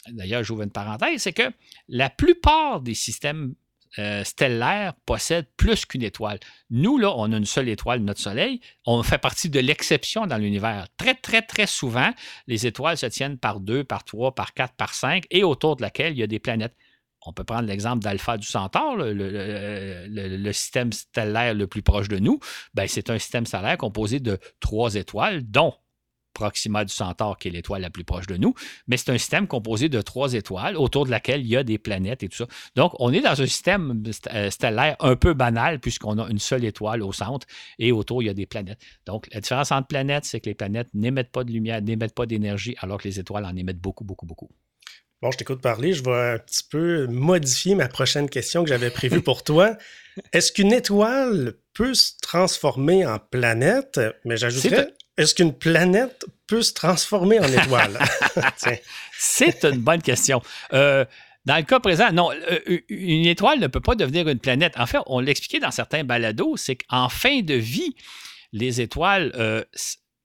[0.09, 1.51] d'ailleurs, j'ouvre une parenthèse, c'est que
[1.87, 3.55] la plupart des systèmes
[3.99, 6.39] euh, stellaire possède plus qu'une étoile.
[6.69, 8.59] Nous, là, on a une seule étoile, notre Soleil.
[8.85, 10.87] On fait partie de l'exception dans l'univers.
[10.97, 12.11] Très, très, très souvent,
[12.47, 15.81] les étoiles se tiennent par deux, par trois, par quatre, par cinq, et autour de
[15.81, 16.75] laquelle il y a des planètes.
[17.27, 22.39] On peut prendre l'exemple d'Alpha du Centaure, le, système stellaire le plus proche de nous.
[22.75, 25.73] Ben, c'est un système stellaire composé de trois étoiles, dont
[26.35, 28.53] Proxima du Centaure, qui est l'étoile la plus proche de nous,
[28.87, 31.79] mais c'est un système composé de trois étoiles autour de laquelle il y a des
[31.79, 32.47] planètes et tout ça.
[32.75, 36.65] Donc, on est dans un système euh, stellaire un peu banal puisqu'on a une seule
[36.65, 37.47] étoile au centre
[37.79, 38.79] et autour, il y a des planètes.
[39.05, 42.25] Donc, la différence entre planètes, c'est que les planètes n'émettent pas de lumière, n'émettent pas
[42.25, 44.49] d'énergie, alors que les étoiles en émettent beaucoup, beaucoup, beaucoup.
[45.21, 45.93] Bon, je t'écoute parler.
[45.93, 49.77] Je vais un petit peu modifier ma prochaine question que j'avais prévue pour toi.
[50.33, 53.99] Est-ce qu'une étoile peut se transformer en planète?
[54.25, 57.99] Mais j'ajouterais, est-ce qu'une planète peut se transformer en étoile?
[59.17, 60.41] C'est une bonne question.
[60.73, 61.05] Euh,
[61.45, 64.73] dans le cas présent, non, euh, une étoile ne peut pas devenir une planète.
[64.77, 67.95] En fait, on l'expliquait dans certains balados, c'est qu'en fin de vie,
[68.51, 69.63] les étoiles euh,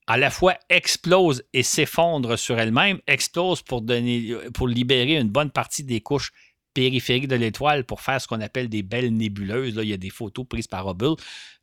[0.06, 5.50] à la fois explosent et s'effondrent sur elles-mêmes, explosent pour, donner, pour libérer une bonne
[5.50, 6.32] partie des couches
[6.74, 9.76] périphérique de l'étoile pour faire ce qu'on appelle des belles nébuleuses.
[9.76, 11.16] Là, il y a des photos prises par Hubble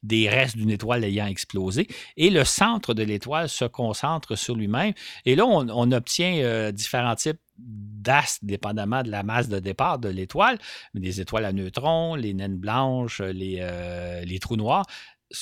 [0.04, 1.88] des restes d'une étoile ayant explosé.
[2.18, 4.94] Et le centre de l'étoile se concentre sur lui-même.
[5.26, 10.10] Et là, on, obtient euh, différents types d'astres, dépendamment de la masse de départ de
[10.10, 10.60] l'étoile,
[10.94, 14.86] des étoiles à neutrons, les naines blanches, les, euh, les trous noirs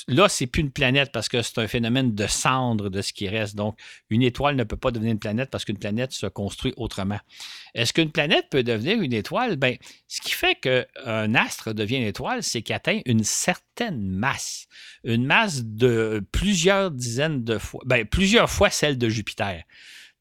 [0.08, 3.28] là, c'est plus une planète parce que c'est un phénomène de cendre de ce qui
[3.28, 3.56] reste.
[3.56, 3.78] Donc,
[4.10, 7.20] une étoile ne peut pas devenir une planète parce qu'une planète se construit autrement.
[7.74, 9.56] Est-ce qu'une planète peut devenir une étoile?
[9.58, 9.76] Bien,
[10.08, 14.68] ce qui fait qu'un astre devient une étoile, c'est qu'il atteint une certaine masse.
[15.04, 19.64] Une masse de plusieurs dizaines de fois, bien, plusieurs fois celle de Jupiter.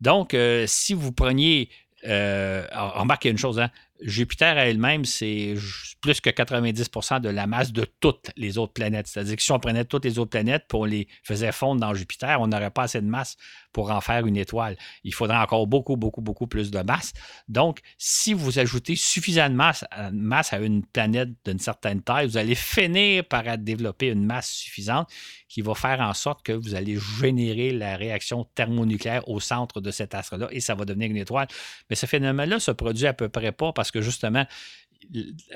[0.00, 1.70] Donc, euh, si vous preniez
[2.06, 5.54] euh, remarquez une chose, hein, Jupiter à elle-même, c'est
[6.00, 9.06] plus que 90% de la masse de toutes les autres planètes.
[9.06, 12.40] C'est-à-dire que si on prenait toutes les autres planètes pour les faisait fondre dans Jupiter,
[12.40, 13.36] on n'aurait pas assez de masse
[13.74, 14.78] pour en faire une étoile.
[15.02, 17.12] Il faudrait encore beaucoup, beaucoup, beaucoup plus de masse.
[17.48, 19.72] Donc, si vous ajoutez suffisamment
[20.10, 24.48] de masse à une planète d'une certaine taille, vous allez finir par développer une masse
[24.48, 25.10] suffisante
[25.48, 29.90] qui va faire en sorte que vous allez générer la réaction thermonucléaire au centre de
[29.90, 31.48] cet astre-là et ça va devenir une étoile.
[31.90, 34.46] Mais ce phénomène-là se produit à peu près pas parce que justement,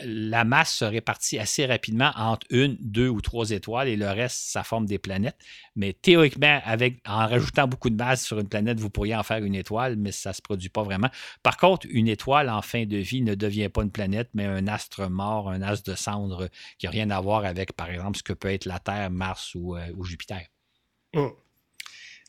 [0.05, 4.37] la masse se répartit assez rapidement entre une, deux ou trois étoiles et le reste,
[4.37, 5.37] ça forme des planètes.
[5.77, 6.61] Mais théoriquement,
[7.07, 10.13] en rajoutant beaucoup de masse sur une planète, vous pourriez en faire une étoile, mais
[10.13, 11.09] ça ne se produit pas vraiment.
[11.43, 14.67] Par contre, une étoile en fin de vie ne devient pas une planète, mais un
[14.67, 18.23] astre mort, un astre de cendre qui n'a rien à voir avec, par exemple, ce
[18.23, 20.43] que peut être la Terre, Mars ou, euh, Jupiter.
[21.15, 21.33] Hum.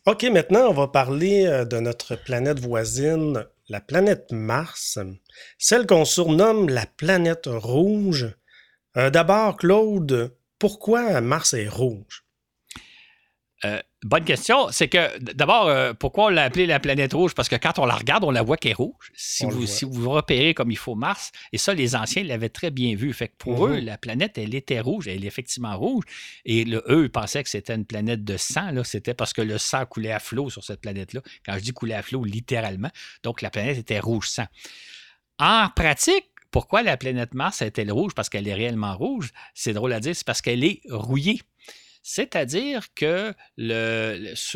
[0.05, 4.99] OK, maintenant, on va parler euh, de notre planète voisine, la planète Mars,
[5.58, 8.36] celle qu'on surnomme la planète rouge.
[8.97, 12.25] Euh, d'abord, Claude, pourquoi Mars est rouge?
[14.05, 14.71] Bonne question.
[14.71, 17.35] C'est que, d'abord, euh, pourquoi on l'a appelée la planète rouge?
[17.35, 19.12] Parce que quand on la regarde, on la voit qu'elle est rouge.
[19.13, 22.71] Si vous, si vous repérez comme il faut Mars, et ça, les anciens l'avaient très
[22.71, 23.12] bien vu.
[23.12, 23.85] Fait que pour eux, mhm.
[23.85, 25.09] la planète, elle était rouge.
[25.09, 26.05] Elle est effectivement rouge.
[26.45, 28.71] Et eux, ils pensaient que c'était une planète de sang.
[28.85, 31.21] C'était parce que le sang coulait à flot sur cette planète-là.
[31.45, 32.91] Quand je dis couler à flot, littéralement.
[33.23, 34.45] Donc, la planète était rouge sang.
[35.39, 38.13] En pratique, pourquoi la planète Mars est-elle rouge?
[38.15, 39.31] Parce qu'elle est réellement rouge.
[39.53, 41.41] C'est drôle à dire, c'est parce qu'elle est rouillée.
[42.01, 43.33] C'est-à-dire que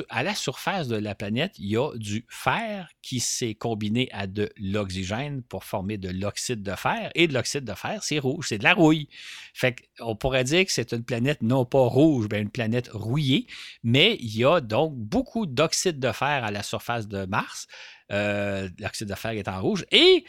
[0.09, 4.27] à la surface de la planète, il y a du fer qui s'est combiné à
[4.27, 7.11] de l'oxygène pour former de l'oxyde de fer.
[7.15, 9.09] Et de l'oxyde de fer, c'est rouge, c'est de la rouille.
[9.53, 13.47] Fait on pourrait dire que c'est une planète non pas rouge, mais une planète rouillée,
[13.83, 17.67] mais il y a donc beaucoup d'oxyde de fer à la surface de Mars.
[18.11, 19.85] Euh, l'oxyde de fer est en rouge.
[19.91, 20.23] Et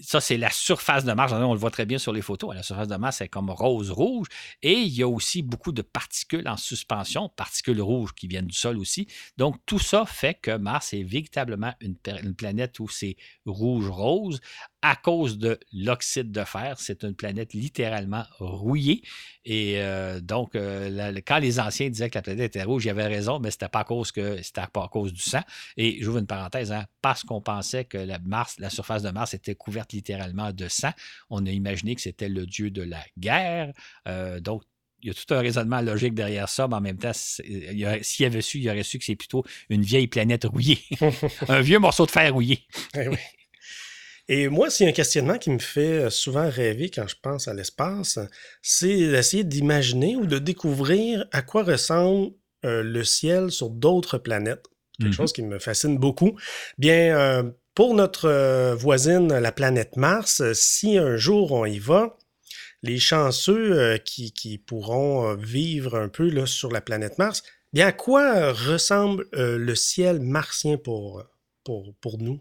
[0.00, 1.32] ça, c'est la surface de Mars.
[1.32, 2.54] On le voit très bien sur les photos.
[2.54, 4.26] La surface de Mars, c'est comme rose-rouge.
[4.62, 8.56] Et il y a aussi beaucoup de particules en suspension, particules rouges qui viennent du
[8.56, 9.06] sol aussi.
[9.36, 14.40] Donc, tout ça fait que Mars est véritablement une, une planète où c'est rouge-rose
[14.82, 16.76] à cause de l'oxyde de fer.
[16.78, 19.02] C'est une planète littéralement rouillée.
[19.44, 22.90] Et euh, donc, euh, quand les anciens disaient que la planète était rouge, il y
[22.90, 25.42] avait raison, mais c'était pas à cause que c'était pas à cause du sang.
[25.76, 29.34] Et j'ouvre une parenthèse, hein, parce qu'on pensait que la, Mars, la surface de Mars
[29.34, 30.92] était couverte littéralement de sang,
[31.30, 33.72] on a imaginé que c'était le dieu de la guerre.
[34.06, 34.62] Euh, donc,
[35.02, 38.42] il y a tout un raisonnement logique derrière ça, mais en même temps, s'il avait
[38.42, 40.80] su, il aurait su que c'est plutôt une vieille planète rouillée.
[41.48, 42.64] un vieux morceau de fer rouillé.
[42.96, 43.08] Eh
[44.28, 48.18] Et moi, c'est un questionnement qui me fait souvent rêver quand je pense à l'espace,
[48.60, 52.32] c'est d'essayer d'imaginer ou de découvrir à quoi ressemble
[52.64, 54.66] euh, le ciel sur d'autres planètes.
[54.98, 55.16] Quelque mm-hmm.
[55.16, 56.36] chose qui me fascine beaucoup.
[56.76, 62.18] Bien, euh, pour notre euh, voisine, la planète Mars, si un jour on y va,
[62.82, 68.52] les chanceux qui, pourront vivre un peu là, sur la planète Mars, bien à quoi
[68.52, 71.24] ressemble le ciel martien pour,
[71.64, 72.40] pour, pour nous,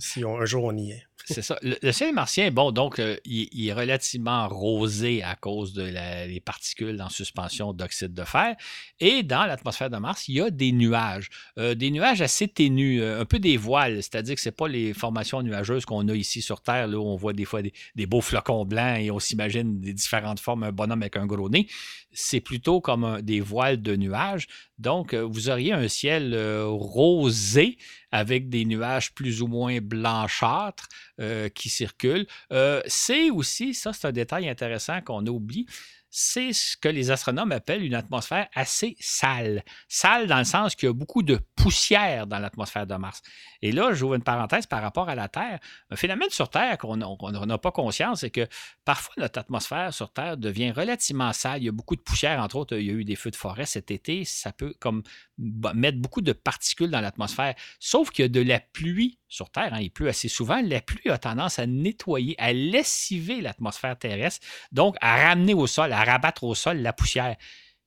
[0.00, 1.06] si un jour on y est?
[1.24, 1.58] C'est ça.
[1.62, 7.00] Le, ciel martien, bon, donc, euh, il, est relativement rosé à cause de les particules
[7.00, 8.54] en suspension d'oxyde de fer.
[9.00, 11.28] Et dans l'atmosphère de Mars, il y a des nuages.
[11.58, 14.94] Euh, des nuages assez ténus, euh, un peu des voiles, c'est-à-dire que ce pas les
[14.94, 18.64] formations nuageuses qu'on a ici sur Terre, où on voit des fois des, beaux flocons
[18.64, 21.66] blancs et on s'imagine des différentes formes, un bonhomme avec un gros nez.
[22.12, 24.46] C'est plutôt comme des voiles de nuages.
[24.78, 27.76] Donc, vous auriez un ciel rosé
[28.10, 30.88] avec des nuages plus ou moins blanchâtres.
[31.18, 32.26] Euh, qui circulent.
[32.52, 35.64] Euh, c'est aussi, ça c'est un détail intéressant qu'on oublie,
[36.10, 39.64] c'est ce que les astronomes appellent une atmosphère assez sale.
[39.88, 43.22] Sale dans le sens qu'il y a beaucoup de poussière dans l'atmosphère de Mars.
[43.60, 45.58] Et là, j'ouvre une parenthèse par rapport à la Terre.
[45.90, 48.46] Un phénomène sur Terre qu'on n'a pas conscience, c'est que
[48.84, 51.62] parfois notre atmosphère sur Terre devient relativement sale.
[51.62, 53.36] Il y a beaucoup de poussière, entre autres, il y a eu des feux de
[53.36, 54.24] forêt cet été.
[54.24, 55.02] Ça peut comme
[55.38, 57.54] mettre beaucoup de particules dans l'atmosphère.
[57.78, 60.60] Sauf qu'il y a de la pluie sur Terre, hein, il pleut assez souvent.
[60.62, 65.92] La pluie a tendance à nettoyer, à lessiver l'atmosphère terrestre, donc à ramener au sol,
[65.92, 67.36] à rabattre au sol la poussière.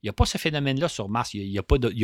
[0.02, 1.34] Il n'y a pas ce phénomène-là sur Mars.
[1.34, 1.98] Il n'y a, pas d'eau, il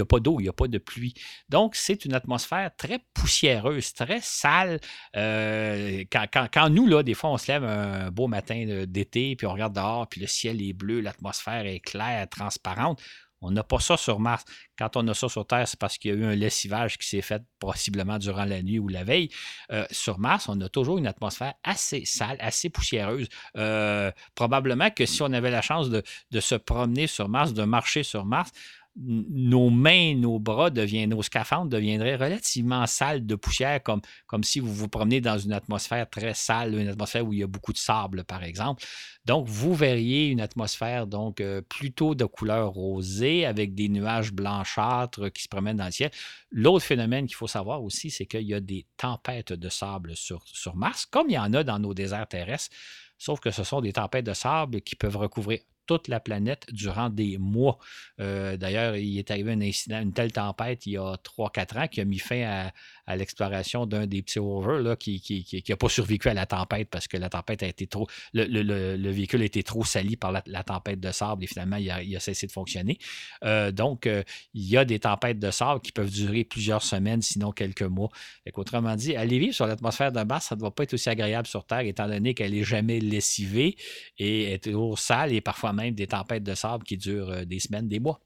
[0.44, 1.14] n'y a pas de pluie.
[1.48, 4.82] Donc, c'est une atmosphère très poussiéreuse, très sale.
[5.16, 9.54] Euh, quand, nous, là, des fois, on se lève un beau matin d'été, puis on
[9.54, 13.02] regarde dehors, puis le ciel est bleu, l'atmosphère est claire, transparente.
[13.42, 14.44] On n'a pas ça sur Mars.
[14.78, 17.08] Quand on a ça sur Terre, c'est parce qu'il y a eu un lessivage qui
[17.08, 19.30] s'est fait possiblement durant la nuit ou la veille.
[19.72, 23.28] Euh, sur Mars, on a toujours une atmosphère assez sale, assez poussiéreuse.
[23.58, 27.64] Euh, probablement que si on avait la chance de, de se promener sur Mars, de
[27.64, 28.52] marcher sur Mars,
[28.98, 34.02] nos mains, nos bras deviennent, nos scaphandres deviendraient relativement sales de poussière, comme,
[34.44, 37.48] si vous vous promenez dans une atmosphère très sale, une atmosphère où il y a
[37.48, 38.86] beaucoup de sable, par exemple.
[39.26, 45.30] Donc, vous verriez une atmosphère donc euh, plutôt de couleur rosée avec des nuages blanchâtres
[45.30, 46.12] qui se promènent dans le ciel.
[46.52, 50.44] L'autre phénomène qu'il faut savoir aussi, c'est qu'il y a des tempêtes de sable sur,
[50.48, 52.74] sur Mars, comme il y en a dans nos déserts terrestres.
[53.18, 57.10] Sauf que ce sont des tempêtes de sable qui peuvent recouvrir toute la planète durant
[57.10, 57.78] des mois.
[58.20, 61.88] Euh, d'ailleurs, il est arrivé un incident, une telle tempête il y a 3-4 ans
[61.88, 62.72] qui a mis fin
[63.08, 67.08] à, l'exploration d'un des petits rovers là, qui n'a pas survécu à la tempête parce
[67.08, 68.08] que la tempête a été trop.
[68.34, 72.20] Le, véhicule a été trop sali par la, tempête de sable et finalement, il a,
[72.20, 72.98] cessé de fonctionner.
[73.44, 77.22] Euh, donc, euh, il y a des tempêtes de sable qui peuvent durer plusieurs semaines,
[77.22, 78.10] sinon quelques mois.
[78.54, 81.48] autrement dit, aller vivre sur l'atmosphère de Mars, ça ne doit pas être aussi agréable
[81.48, 83.78] sur Terre, étant donné qu'elle n'est jamais lessivée
[84.18, 87.60] et est toujours sale et parfois même des tempêtes de sable qui durent euh, des
[87.60, 88.20] semaines, des mois.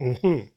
[0.00, 0.48] Mm-hmm.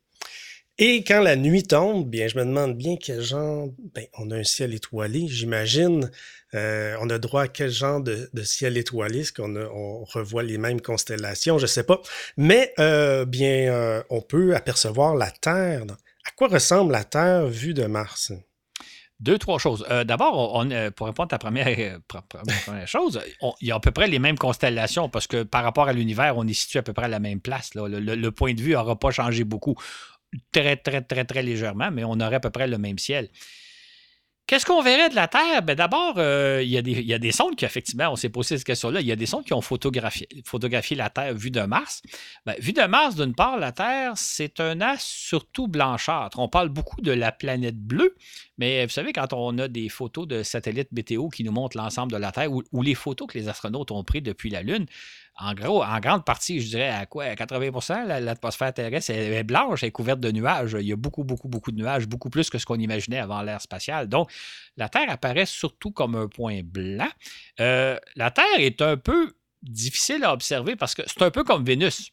[0.79, 3.69] Et quand la nuit tombe, bien, je me demande bien quel genre.
[3.95, 6.11] Ben, on a un ciel étoilé, j'imagine.
[6.53, 10.57] Euh, on a droit à quel genre de, ciel étoilé, est-ce qu'on on revoit les
[10.57, 12.01] mêmes constellations, je sais pas.
[12.37, 15.83] Mais euh, bien, on peut apercevoir la Terre.
[16.25, 18.31] À quoi ressemble la Terre vue de Mars?
[19.19, 19.83] Deux, trois choses.
[20.05, 21.99] D'abord, on, pour répondre à ta première,
[22.85, 23.19] chose,
[23.61, 26.37] il y a à peu près les mêmes constellations parce que par rapport à l'univers,
[26.37, 27.73] on est situé à peu près à la même place.
[27.73, 29.75] Le, le, point de vue n'aura pas changé beaucoup
[30.51, 33.29] très, très, très, très légèrement, mais on aurait à peu près le même ciel.
[34.47, 35.61] Qu'est-ce qu'on verrait de la Terre?
[35.61, 39.01] Ben D'abord, euh, il, y a des sondes qui, effectivement, on s'est posé cette question-là,
[39.01, 42.01] il y a des sondes qui ont photographié, la Terre vue de Mars.
[42.45, 46.39] Ben, vue de Mars, d'une part, la Terre, c'est un as surtout blanchâtre.
[46.39, 48.15] On parle beaucoup de la planète bleue,
[48.57, 52.13] mais vous savez, quand on a des photos de satellites météo qui nous montrent l'ensemble
[52.13, 54.85] de la Terre ou les photos que les astronautes ont prises depuis la Lune,
[55.39, 57.25] en gros, en grande partie, je dirais à quoi?
[57.25, 60.75] À 80% l'atmosphère terrestre est blanche, elle est couverte de nuages.
[60.79, 63.43] Il y a beaucoup, beaucoup, beaucoup de nuages, beaucoup plus que ce qu'on imaginait avant
[63.43, 64.07] l'ère spatiale.
[64.07, 64.31] Donc,
[64.77, 67.09] la Terre apparaît surtout comme un point blanc.
[67.59, 71.63] Euh, la Terre est un peu difficile à observer parce que c'est un peu comme
[71.63, 72.11] Vénus.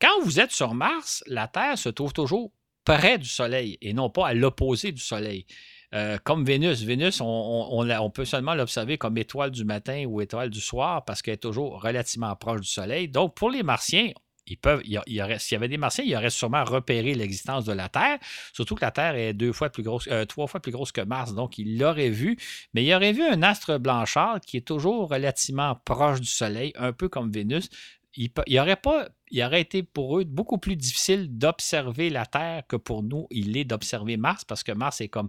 [0.00, 2.50] Quand vous êtes sur Mars, la Terre se trouve toujours
[2.84, 5.46] près du Soleil et non pas à l'opposé du Soleil.
[5.94, 6.82] Euh, comme Vénus.
[6.82, 11.34] Vénus, on, peut seulement l'observer comme étoile du matin ou étoile du soir parce qu'elle
[11.34, 13.08] est toujours relativement proche du Soleil.
[13.08, 14.10] Donc, pour les Martiens,
[14.46, 18.18] ils peuvent, s'il y avait des Martiens, ils auraient sûrement repéré l'existence de la Terre.
[18.52, 21.00] Surtout que la Terre est deux fois plus grosse, euh, trois fois plus grosse que
[21.00, 22.36] Mars, donc ils l'auraient vu.
[22.74, 26.92] Mais ils auraient vu un astre blanchard qui est toujours relativement proche du Soleil, un
[26.92, 27.70] peu comme Vénus
[28.18, 32.66] il, il aurait pas, il aurait été pour eux beaucoup plus difficile d'observer la Terre
[32.66, 35.28] que pour nous, il est d'observer Mars, parce que Mars est comme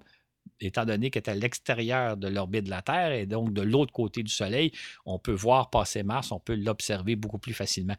[0.62, 3.93] étant donné qu'elle est à l'extérieur de l'orbite de la Terre et donc de l'autre
[3.93, 4.71] côté du Soleil,
[5.06, 7.95] on peut voir passer Mars, on peut l'observer beaucoup plus facilement.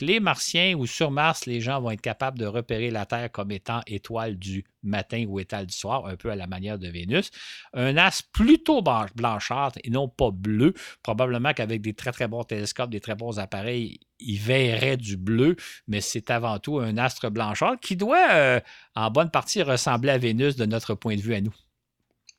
[0.00, 3.50] Les Martiens ou sur Mars, les gens vont être capables de repérer la Terre comme
[3.50, 7.30] étant étoile du matin ou étoile du soir, un peu à la manière de Vénus.
[7.72, 10.74] Un as plutôt blanchâtre et non pas bleu.
[11.02, 15.56] Probablement qu'avec des très très bons télescopes, des très bons appareils, il verrait du bleu,
[15.88, 18.60] mais c'est avant tout un astre blanchâtre qui doit euh,
[18.94, 21.54] en bonne partie ressembler à Vénus de notre point de vue à nous.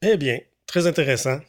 [0.06, 1.40] Eh bien, très intéressant.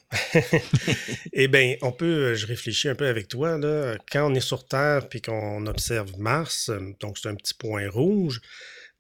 [1.33, 4.41] eh bien, on peut, euh, je réfléchis un peu avec toi, là, quand on est
[4.41, 8.41] sur Terre puis qu'on observe Mars, euh, donc c'est un petit point rouge,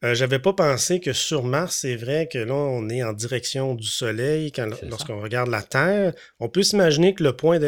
[0.04, 3.76] euh, j'avais pas pensé que sur Mars, c'est vrai que là, on est en direction
[3.76, 4.50] du Soleil.
[4.82, 7.60] lorsqu'on regarde la Terre, on peut s'imaginer que le point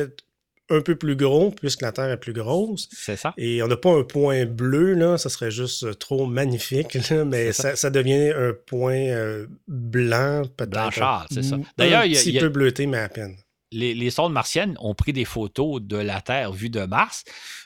[0.69, 2.89] un peu plus gros, puisque la Terre est plus grosse.
[2.93, 3.35] C'est ça.
[3.37, 7.53] Et on n'a pas un point bleu, là, ça serait juste euh, trop magnifique, mais
[7.53, 7.91] ça.
[7.91, 10.71] devient un point euh, blanc, peut-être.
[10.71, 11.57] Blanchard, c'est ça.
[11.79, 12.21] D'ailleurs, il y a.
[12.21, 13.37] Un petit peu bleuté, mais à peine.
[13.73, 17.25] Les, les, sondes martiennes ont pris des photos de la Terre vue de Mars.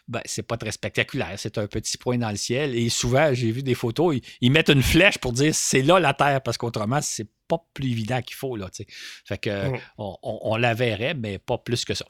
[0.08, 1.34] Ben, c'est pas très spectaculaire.
[1.36, 2.74] C'est un petit point dans le ciel.
[2.74, 6.14] Et souvent, j'ai vu des photos, ils, mettent une flèche pour dire c'est là la
[6.14, 8.56] Terre, parce qu'autrement, c'est pas plus évident qu'il faut.
[8.56, 8.68] Là,
[9.24, 9.78] fait que, mm.
[9.98, 12.06] on la verrait, mais pas plus que ça.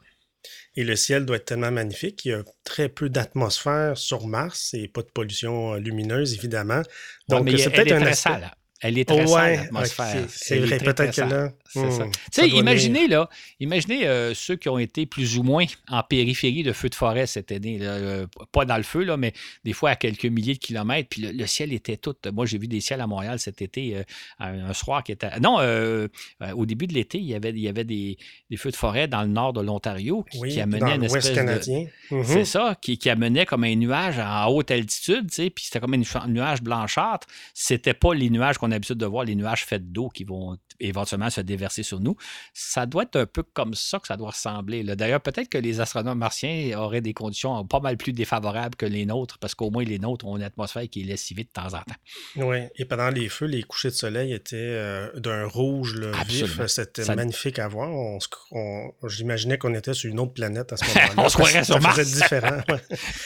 [0.75, 2.25] Et le ciel doit être tellement magnifique.
[2.25, 6.81] Il y a très peu d'atmosphère sur Mars et pas de pollution euh, lumineuse, évidemment.
[7.27, 8.41] Donc, c'est peut-être un aspect...
[8.83, 10.25] Elle est très sale, l'atmosphère.
[10.29, 11.51] c'est vrai, peut-être que là.
[11.73, 12.05] C'est ça.
[12.05, 13.29] Hmm, tu sais, imaginez, là,
[13.61, 17.27] imaginez euh, ceux qui ont été plus ou moins en périphérie de feux de forêt
[17.27, 17.79] cette année.
[17.81, 19.31] Euh, pas dans le feu, là, mais
[19.63, 21.07] des fois à quelques milliers de kilomètres.
[21.09, 22.15] Puis le, ciel était tout.
[22.33, 24.03] Moi, j'ai vu des ciels à Montréal cet été, euh,
[24.39, 25.39] un soir qui était.
[25.39, 25.59] Non,
[26.55, 28.17] au début de l'été, il y avait, il y avait des,
[28.57, 31.85] feux de forêt dans le nord de l'Ontario qui, qui amenaient une espèce canadien.
[32.11, 32.23] De...
[32.23, 32.45] C'est mhm.
[32.45, 35.93] ça, qui, qui amenait comme un nuage en haute altitude, tu sais, puis c'était comme
[35.93, 37.27] un nuage blanchâtre.
[37.53, 40.57] C'était pas les nuages qu'on a l'habitude de voir, les nuages faits d'eau qui vont
[40.81, 42.15] éventuellement se déverser sur nous.
[42.53, 44.83] Ça doit être un peu comme ça que ça doit ressembler.
[44.83, 49.05] D'ailleurs, peut-être que les astronomes martiens auraient des conditions pas mal plus défavorables que les
[49.05, 51.81] nôtres, parce qu'au moins les nôtres ont une atmosphère qui est lessivée de temps en
[51.81, 51.95] temps.
[52.37, 56.65] Oui, et pendant les feux, les couchers de soleil étaient euh, d'un rouge vif.
[56.65, 57.89] C'était magnifique à voir.
[59.07, 61.13] J'imaginais qu'on était sur une autre planète à ce moment-là.
[61.17, 61.99] on se croirait sur Mars.
[61.99, 62.61] différent.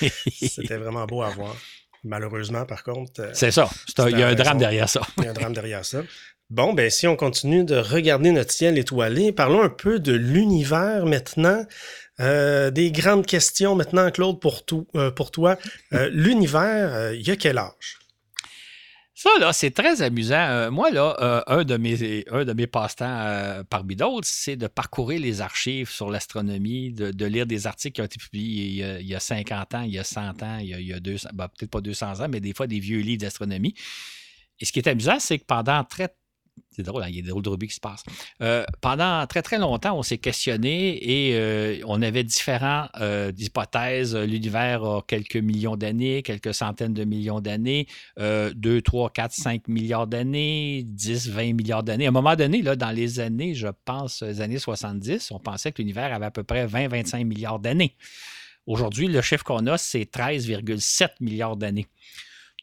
[0.32, 1.56] C'était vraiment beau à voir.
[2.04, 3.20] Malheureusement, par contre.
[3.20, 3.68] Euh, c'est ça.
[4.10, 5.02] Il y a un drame derrière ça.
[5.18, 6.04] Il y a un drame derrière ça.
[6.50, 11.06] Bon, ben si on continue de regarder notre ciel étoilé, parlons un peu de l'univers
[11.06, 11.66] maintenant.
[12.20, 15.58] Euh, des grandes questions maintenant, Claude, pour, tout, euh, pour toi.
[16.12, 18.00] l'univers, il y a quel âge?
[19.18, 20.36] Ça, là, c'est très amusant.
[20.36, 24.58] Euh, moi, là, euh, un de mes, un de mes passe-temps euh, parmi d'autres, c'est
[24.58, 29.08] de parcourir les archives sur l'astronomie, de, lire des articles qui ont été publiés il
[29.08, 31.00] y a, 50 ans, il y a 100 ans, il y a, il y a
[31.00, 33.74] 200, ben, peut-être pas 200 ans, mais des fois des vieux livres d'astronomie.
[34.60, 36.14] Et ce qui est amusant, c'est que pendant très
[36.76, 38.04] c'est drôle, hein, il y a des drôles de rubis qui se passent.
[38.42, 44.16] Euh, pendant très, très longtemps, on s'est questionné et euh, on avait différentes euh, hypothèses.
[44.16, 50.08] L'univers a quelques millions d'années, quelques centaines de millions d'années, 2, 3, 4, 5 milliards
[50.08, 52.06] d'années, 10, 20 milliards d'années.
[52.06, 55.82] À un moment donné, dans les années, je pense, les années 70, on pensait que
[55.82, 57.96] l'univers avait à peu près 20, 25 milliards d'années.
[58.68, 61.88] Aujourd'hui, le chiffre qu'on a, c'est 13,7 milliards d'années.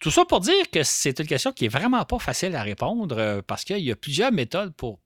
[0.02, 3.16] Tout ça pour dire que c'est une question qui est vraiment pas facile à répondre
[3.16, 4.98] euh, parce qu'il y a plusieurs méthodes pour,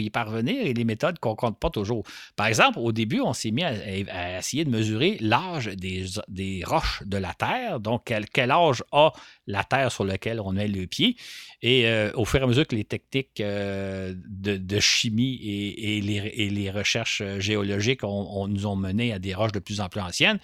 [0.00, 2.02] y parvenir et des méthodes qu'on compte pas toujours.
[2.34, 7.18] Par exemple, au début, on s'est mis à, essayer de mesurer l'âge des, roches de
[7.18, 9.12] la Terre, donc quel, âge a
[9.46, 11.14] la Terre sur laquelle on met le pied.
[11.62, 16.50] Et euh, au fur et à mesure que les techniques euh, de, chimie et, les,
[16.50, 20.40] les, recherches géologiques nous ont mené à des roches de plus en plus anciennes,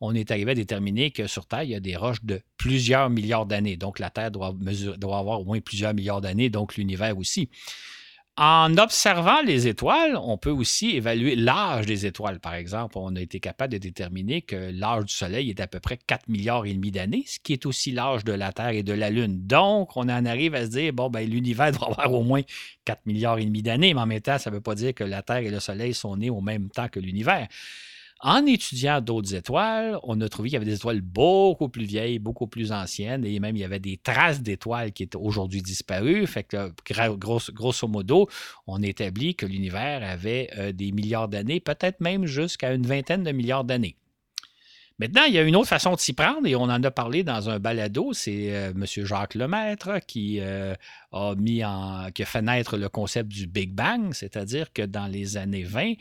[0.00, 3.10] on est arrivé à déterminer que sur Terre, il y a des roches de plusieurs
[3.10, 3.76] milliards d'années.
[3.76, 4.54] Donc, la Terre doit,
[5.02, 7.48] avoir au moins plusieurs milliards d'années, donc l'univers aussi.
[8.38, 12.38] En observant les étoiles, on peut aussi évaluer l'âge des étoiles.
[12.38, 15.80] Par exemple, on a été capable de déterminer que l'âge du Soleil est à peu
[15.80, 18.82] près 4 milliards et demi d'années, ce qui est aussi l'âge de la Terre et
[18.82, 19.46] de la Lune.
[19.46, 22.42] Donc, on en arrive à se dire, bon, ben, l'univers doit avoir au moins
[22.84, 25.04] 4 milliards et demi d'années, mais en même temps, ça ne veut pas dire que
[25.04, 27.48] la Terre et le Soleil sont nés au même temps que l'univers.
[28.26, 32.18] En étudiant d'autres étoiles, on a trouvé qu'il y avait des étoiles beaucoup plus vieilles,
[32.18, 36.26] beaucoup plus anciennes, et même il y avait des traces d'étoiles qui étaient aujourd'hui disparues.
[36.26, 36.72] Fait que,
[37.52, 38.28] grosso, modo,
[38.66, 43.30] on établit que l'univers avait euh, des milliards d'années, peut-être même jusqu'à une vingtaine de
[43.30, 43.94] milliards d'années.
[44.98, 47.22] Maintenant, il y a une autre façon de s'y prendre, et on en a parlé
[47.22, 48.86] dans un balado, c'est euh, M.
[49.06, 50.74] Jacques Lemaître qui euh,
[51.12, 55.06] a mis en, qui a fait naître le concept du Big Bang, c'est-à-dire que dans
[55.06, 55.92] les années 20,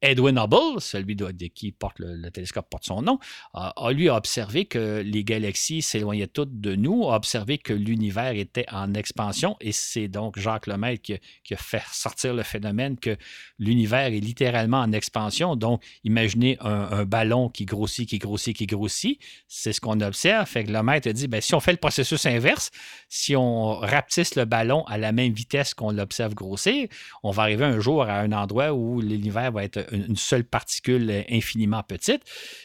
[0.00, 3.18] Edwin Hubble, celui de, qui porte le, télescope porte son nom,
[3.52, 8.66] a, lui observé que les galaxies s'éloignaient toutes de nous, a observé que l'univers était
[8.70, 13.16] en expansion, et c'est donc Jacques Lemaitre qui, a fait sortir le phénomène que
[13.58, 15.56] l'univers est littéralement en expansion.
[15.56, 19.18] Donc, imaginez un, ballon qui grossit, qui grossit, qui grossit.
[19.46, 20.46] C'est ce qu'on observe.
[20.46, 22.70] Fait que Lemaitre a dit, ben, si on fait le processus inverse,
[23.08, 26.88] si on rapetisse le ballon à la même vitesse qu'on l'observe grossir,
[27.22, 31.24] on va arriver un jour à un endroit où l'univers va être une seule particule
[31.30, 32.22] infiniment petite.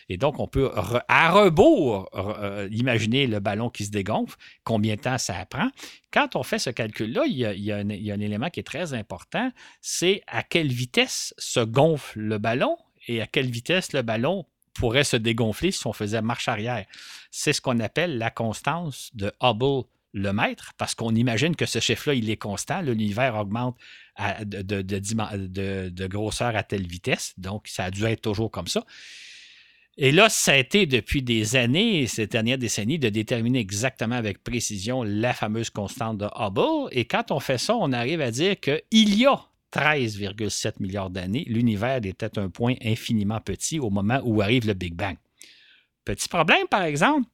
[0.09, 0.71] Et donc, on peut,
[1.07, 5.69] à rebours, euh, imaginer le ballon qui se dégonfle, combien de temps ça prend.
[6.11, 9.51] Quand on fait ce calcul-là, il, y a, un, élément qui est très important,
[9.82, 15.03] c'est à quelle vitesse se gonfle le ballon et à quelle vitesse le ballon pourrait
[15.03, 16.86] se dégonfler si on faisait marche arrière.
[17.32, 21.80] C'est ce qu'on appelle la constance de Hubble le mètre, parce qu'on imagine que ce
[21.80, 22.82] chiffre-là, il est constant.
[22.82, 23.76] L'univers augmente
[24.45, 24.82] de,
[25.89, 27.34] de, grosseur à telle vitesse.
[27.38, 28.86] Donc, ça a dû être toujours comme ça.
[29.97, 34.43] Et là, ça a été depuis des années, ces dernières décennies, de déterminer exactement avec
[34.43, 36.89] précision la fameuse constante de Hubble.
[36.91, 39.39] Et quand on fait ça, on arrive à dire qu'il y a
[39.72, 44.93] 13,7 milliards d'années, l'univers était un point infiniment petit au moment où arrive le Big
[44.93, 45.18] Bang.
[46.05, 47.28] Petit problème, par exemple,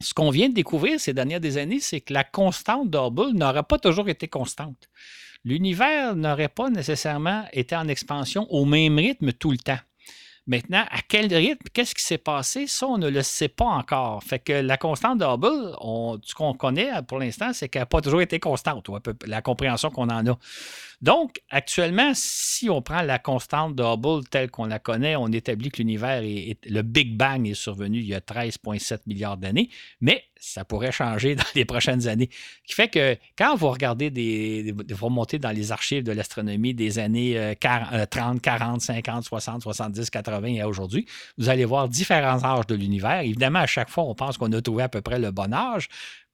[0.00, 3.78] ce qu'on vient de découvrir ces dernières années, c'est que la constante d'Hubble n'aurait pas
[3.78, 4.88] toujours été constante.
[5.44, 9.78] L'univers n'aurait pas nécessairement été en expansion au même rythme tout le temps.
[10.46, 12.66] Maintenant, à quel rythme, qu'est-ce qui s'est passé?
[12.66, 14.24] Ça, on ne le sait pas encore.
[14.24, 15.76] Fait que la constante de Hubble,
[16.24, 18.88] ce qu'on connaît pour l'instant, c'est qu'elle n'a pas toujours été constante,
[19.26, 20.38] la compréhension qu'on en a.
[21.00, 25.70] Donc, actuellement, si on prend la constante de Hubble telle qu'on la connaît, on établit
[25.70, 29.70] que l'univers est, le Big Bang est survenu il y a 13,7 milliards d'années,
[30.00, 32.30] mais ça pourrait changer dans les prochaines années.
[32.64, 36.74] Ce qui fait que quand vous regardez des, vous remontez dans les archives de l'astronomie
[36.74, 42.66] des années 30, 40, 50, 60, 70, 80 et aujourd'hui, vous allez voir différents âges
[42.66, 43.20] de l'univers.
[43.20, 45.88] Évidemment, à chaque fois, on pense qu'on a trouvé à peu près le bon âge,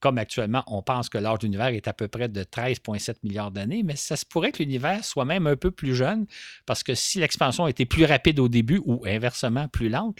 [0.04, 3.50] comme actuellement, on pense que l'âge de l'univers est à peu près de 13,7 milliards
[3.50, 6.26] d'années, mais ça se pourrait que l'univers soit même un peu plus jeune,
[6.66, 10.18] parce que si l'expansion était plus rapide au début ou inversement plus lente,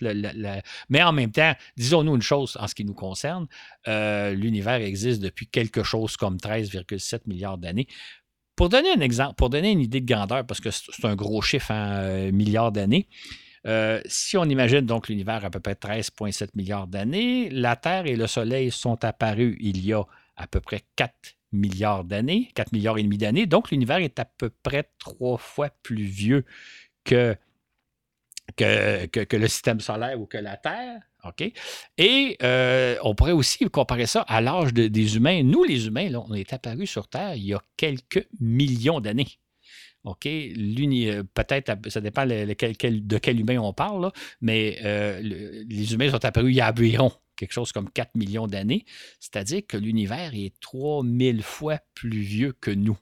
[0.89, 3.47] mais en même temps, disons-nous une chose en ce qui nous concerne,
[3.87, 7.87] euh, l'univers existe depuis quelque chose comme 13,7 milliards d'années.
[8.57, 11.43] Pour donner un exemple, pour donner une idée de grandeur, parce que c'est un gros
[11.43, 13.07] chiffre en euh, milliards d'années,
[13.67, 18.17] euh, si on imagine donc l'univers à peu près 13,7 milliards d'années, la Terre et
[18.17, 20.03] le Soleil sont apparus il y a
[20.37, 21.13] à peu près 4
[21.53, 23.47] milliards d'années, 4 milliards et demi d'années.
[23.47, 26.45] Donc l'univers est à peu près trois fois plus vieux
[27.05, 27.37] que,
[28.59, 31.01] le système solaire ou que la Terre.
[31.97, 35.43] Et euh, on pourrait aussi comparer ça à l'âge des humains.
[35.43, 39.39] Nous, les humains, on est apparus sur Terre il y a quelques millions d'années.
[40.05, 40.27] OK?
[40.27, 46.53] Euh, peut-être, ça dépend de quel humain on parle, mais euh, les humains sont apparus
[46.53, 48.85] il y a environ quelque chose comme 4 millions d'années.
[49.19, 52.97] C'est-à-dire que l'univers est 3000 fois plus vieux que nous.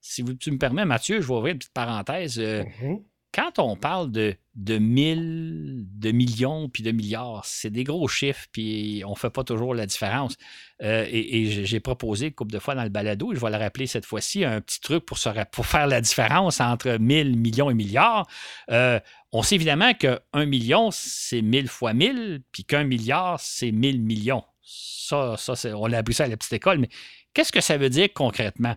[0.00, 2.38] Si tu me permets, Mathieu, je vais ouvrir une petite parenthèse.
[2.38, 3.02] Euh, mm-hmm
[3.32, 8.46] quand on parle de, de mille, de millions, puis de milliards, c'est des gros chiffres,
[8.50, 10.36] puis on ne fait pas toujours la différence.
[10.82, 13.56] Euh, et, j'ai proposé une couple de fois dans le balado, et je vais le
[13.56, 18.26] rappeler cette fois-ci, un petit truc pour, faire la différence entre mille, millions et milliards.
[18.70, 18.98] Euh,
[19.32, 24.42] on sait évidemment qu'un million, c'est mille fois mille, puis qu'un milliard, c'est mille millions.
[24.62, 26.88] Ça, ça on a appris ça à la petite école, mais
[27.32, 28.76] qu'est-ce que ça veut dire concrètement?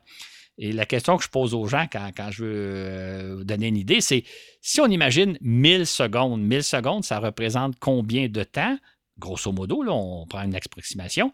[0.58, 3.78] Et la question que je pose aux gens quand, je veux euh, vous donner une
[3.78, 4.24] idée, c'est
[4.62, 8.78] si on imagine 1000 secondes, 1000 secondes, ça représente combien de temps?
[9.18, 11.32] Grosso modo, là, on prend une approximation.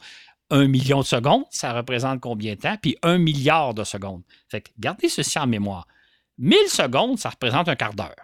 [0.49, 2.77] Un million de secondes, ça représente combien de temps?
[2.81, 4.23] Puis un milliard de secondes.
[4.47, 5.87] Fait que gardez ceci en mémoire.
[6.37, 8.15] 1000 secondes, ça représente un quart d'heure.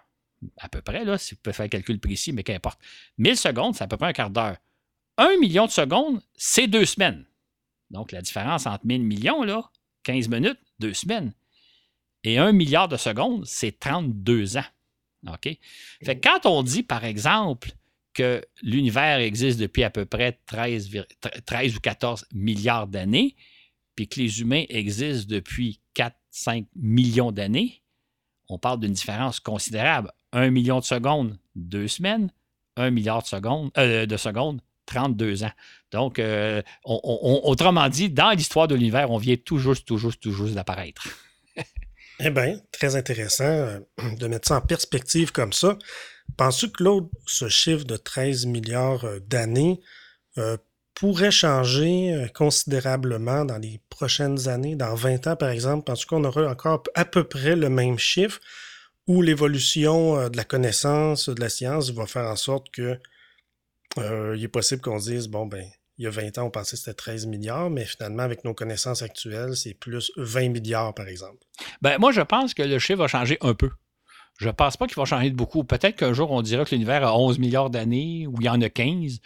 [0.57, 2.79] À peu près, là, si vous pouvez faire un calcul précis, mais qu'importe.
[3.17, 4.57] 1000 secondes, c'est à peu près un quart d'heure.
[5.17, 7.25] Un million de secondes, c'est deux semaines.
[7.91, 9.69] Donc, la différence entre 1000 millions, là,
[10.03, 11.33] 15 minutes, deux semaines.
[12.23, 14.65] Et un milliard de secondes, c'est 32 ans.
[15.27, 15.57] OK?
[16.03, 17.71] Fait quand on dit, par exemple,
[18.13, 20.89] que l'univers existe depuis à peu près 13,
[21.45, 23.35] 13 ou 14 milliards d'années,
[23.95, 27.81] puis que les humains existent depuis 4-5 millions d'années,
[28.47, 30.11] on parle d'une différence considérable.
[30.31, 32.31] Un million de secondes, deux semaines.
[32.77, 35.51] Un milliard de secondes, euh, de secondes 32 ans.
[35.91, 41.07] Donc, euh, autrement dit, dans l'histoire de l'univers, on vient tout juste, tout d'apparaître.
[42.19, 43.79] eh bien, très intéressant euh,
[44.19, 45.77] de mettre ça en perspective comme ça.
[46.37, 49.79] Penses-tu, Claude, ce chiffre de 13 milliards euh, d'années
[50.95, 55.85] pourrait changer considérablement dans les prochaines années, dans 20 ans par exemple?
[55.85, 58.41] Penses-tu qu'on aura encore à peu près le même chiffre?
[59.07, 62.99] ou l'évolution de la connaissance, de la science va faire en sorte que
[63.97, 65.65] il est possible qu'on se dise, bon, ben,
[65.97, 68.53] il y a 20 ans, on pensait que c'était 13 milliards, mais finalement, avec nos
[68.53, 71.39] connaissances actuelles, c'est plus 20 milliards, par exemple.
[71.81, 73.69] Ben, moi, je pense que le chiffre va changer un peu.
[74.37, 75.63] Je ne pense pas qu'il va changer de beaucoup.
[75.63, 78.59] Peut-être qu'un jour, on dira que l'univers a 11 milliards d'années ou il y en
[78.61, 79.19] a 15.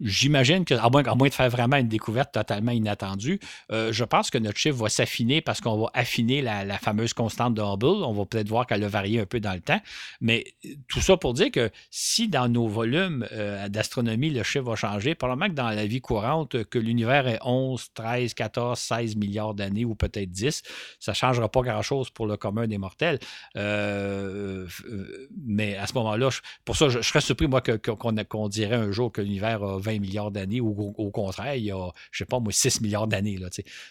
[0.00, 3.40] J'imagine que, à moins, de faire vraiment une découverte totalement inattendue,
[3.72, 7.54] euh, je pense que notre chiffre va s'affiner parce qu'on va affiner la, fameuse constante
[7.54, 8.04] de Hubble.
[8.04, 9.80] On va peut-être voir qu'elle a varié un peu dans le temps.
[10.20, 10.44] Mais
[10.88, 15.16] tout ça pour dire que si dans nos volumes euh, d'astronomie, le chiffre va changer,
[15.16, 19.84] probablement que dans la vie courante, que l'univers est 11, 13, 14, 16 milliards d'années
[19.84, 20.62] ou peut-être 10,
[21.00, 23.18] ça ne changera pas grand-chose pour le commun des mortels.
[23.56, 26.28] Euh, euh, euh, mais à ce moment-là,
[26.64, 30.30] pour ça, je, serais surpris, moi, qu'on dirait un jour que l'univers a 20 milliards
[30.30, 33.38] d'années, ou au, contraire, il y a, je sais pas, moi, 6 milliards d'années.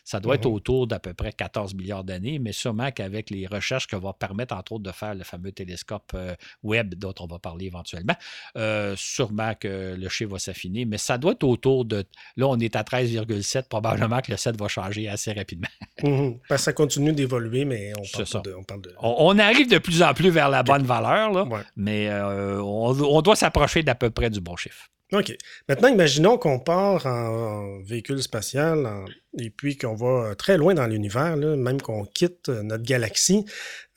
[0.03, 0.53] Ça doit être mm-hmm.
[0.53, 4.55] autour d'à peu près 14 milliards d'années, mais sûrement qu'avec les recherches que va permettre,
[4.55, 8.15] entre autres, de faire le fameux télescope euh, Webb dont on va parler éventuellement,
[8.95, 12.03] sûrement que le chiffre va s'affiner, mais ça doit être autour de.
[12.37, 15.67] Là, on est à 13,7, probablement que le 7 va changer assez rapidement.
[16.01, 16.39] Mm-hmm.
[16.47, 18.93] Parce que ça continue d'évoluer, mais on parle, de, on parle de.
[18.99, 23.35] on arrive de plus en plus vers la bonne valeur, là, mais euh, on, doit
[23.35, 24.89] s'approcher d'à peu près du bon chiffre.
[25.13, 25.35] OK.
[25.67, 28.87] Maintenant, imaginons qu'on part en, véhicule spatial
[29.37, 33.45] et puis qu'on va très loin dans l'univers, même qu'on quitte notre galaxie.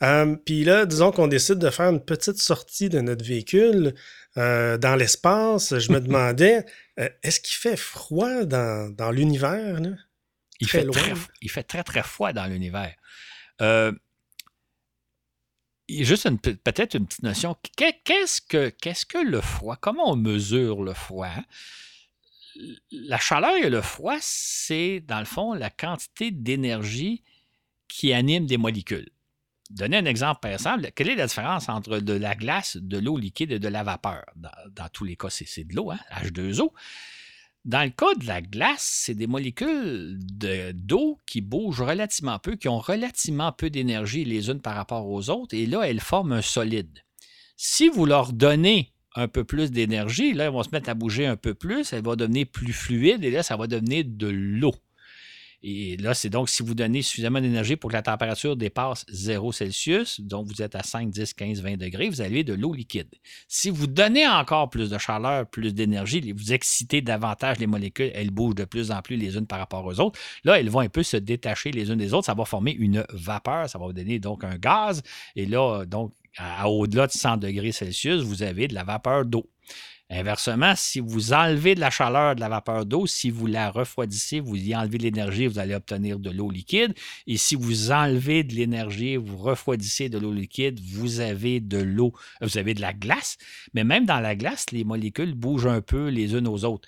[0.03, 3.93] Euh, puis là, disons qu'on décide de faire une petite sortie de notre véhicule
[4.37, 5.77] euh, dans l'espace.
[5.77, 6.65] Je me demandais,
[6.97, 9.79] est-ce qu'il fait froid dans, dans l'univers?
[10.59, 12.93] Il, fait très, il fait très, très froid dans l'univers.
[13.61, 13.91] Euh,
[15.89, 17.55] juste peut-être une petite notion.
[17.75, 19.77] Qu'est-ce que, le froid?
[19.77, 21.35] Comment on mesure le froid?
[22.91, 27.23] La chaleur et le froid, c'est dans le fond la quantité d'énergie
[27.87, 29.09] qui anime des molécules.
[29.69, 33.17] Donner un exemple par exemple, quelle est la différence entre de la glace, de l'eau
[33.17, 34.23] liquide et de la vapeur?
[34.35, 35.99] Dans, tous les cas, c'est, de l'eau, hein?
[36.11, 36.71] H2O.
[37.65, 42.69] Dans le cas de la glace, c'est des molécules d'eau qui bougent relativement peu, qui
[42.69, 46.41] ont relativement peu d'énergie les unes par rapport aux autres, et là, elles forment un
[46.43, 46.99] solide.
[47.57, 51.25] Si vous leur donnez un peu plus d'énergie, là, elles vont se mettre à bouger
[51.25, 54.75] un peu plus, elles vont devenir plus fluides, et là, ça va devenir de l'eau.
[55.63, 59.51] Et là, c'est donc si vous donnez suffisamment d'énergie pour que la température dépasse 0
[59.51, 63.09] Celsius, donc vous êtes à 5, 10, 15, 20 degrés, vous avez de l'eau liquide.
[63.47, 68.31] Si vous donnez encore plus de chaleur, plus d'énergie, vous excitez davantage les molécules, elles
[68.31, 70.19] bougent de plus en plus les unes par rapport aux autres.
[70.43, 72.25] Là, elles vont un peu se détacher les unes des autres.
[72.25, 75.01] Ça va former une vapeur, ça va vous donner donc un gaz.
[75.35, 79.49] Et là, donc, à, au-delà de 100 degrés Celsius, vous avez de la vapeur d'eau.
[80.11, 84.39] Inversement, si vous enlevez de la chaleur de la vapeur d'eau, si vous la refroidissez,
[84.39, 86.93] vous y enlevez de l'énergie, vous allez obtenir de l'eau liquide.
[87.25, 92.13] Et si vous enlevez de l'énergie, vous refroidissez de l'eau liquide, vous avez de l'eau,
[92.39, 93.37] vous avez de la glace.
[93.73, 96.87] Mais même dans la glace, les molécules bougent un peu les unes aux autres.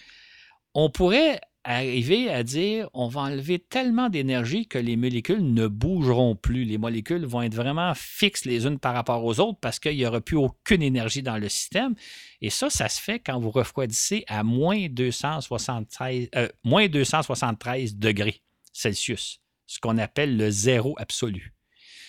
[0.76, 6.36] On pourrait arriver à dire on va enlever tellement d'énergie que les molécules ne bougeront
[6.36, 6.64] plus.
[6.64, 10.06] Les molécules vont être vraiment fixes les unes par rapport aux autres parce qu'il n'y
[10.06, 11.94] aura plus aucune énergie dans le système.
[12.42, 18.42] Et ça, ça se fait quand vous refroidissez à moins 273, euh, moins 273 degrés
[18.72, 21.57] Celsius, ce qu'on appelle le zéro absolu.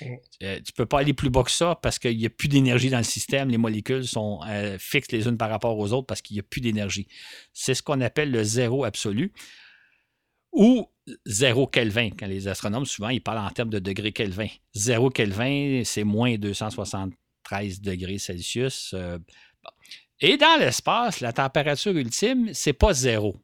[0.03, 2.49] Euh, tu ne peux pas aller plus bas que ça parce qu'il n'y a plus
[2.49, 3.49] d'énergie dans le système.
[3.49, 6.45] Les molécules sont euh, fixes les unes par rapport aux autres parce qu'il n'y a
[6.45, 7.09] plus d'énergie.
[7.53, 9.33] C'est ce qu'on appelle le zéro absolu
[10.53, 10.87] ou
[11.27, 12.11] zéro Kelvin.
[12.19, 14.49] Quand les astronomes, souvent, ils parlent en termes de degrés Kelvin.
[14.75, 18.93] Zéro Kelvin, c'est moins 273 degrés Celsius.
[18.95, 19.19] Euh,
[20.21, 23.37] Et dans l'espace, la température ultime, c'est pas zéro,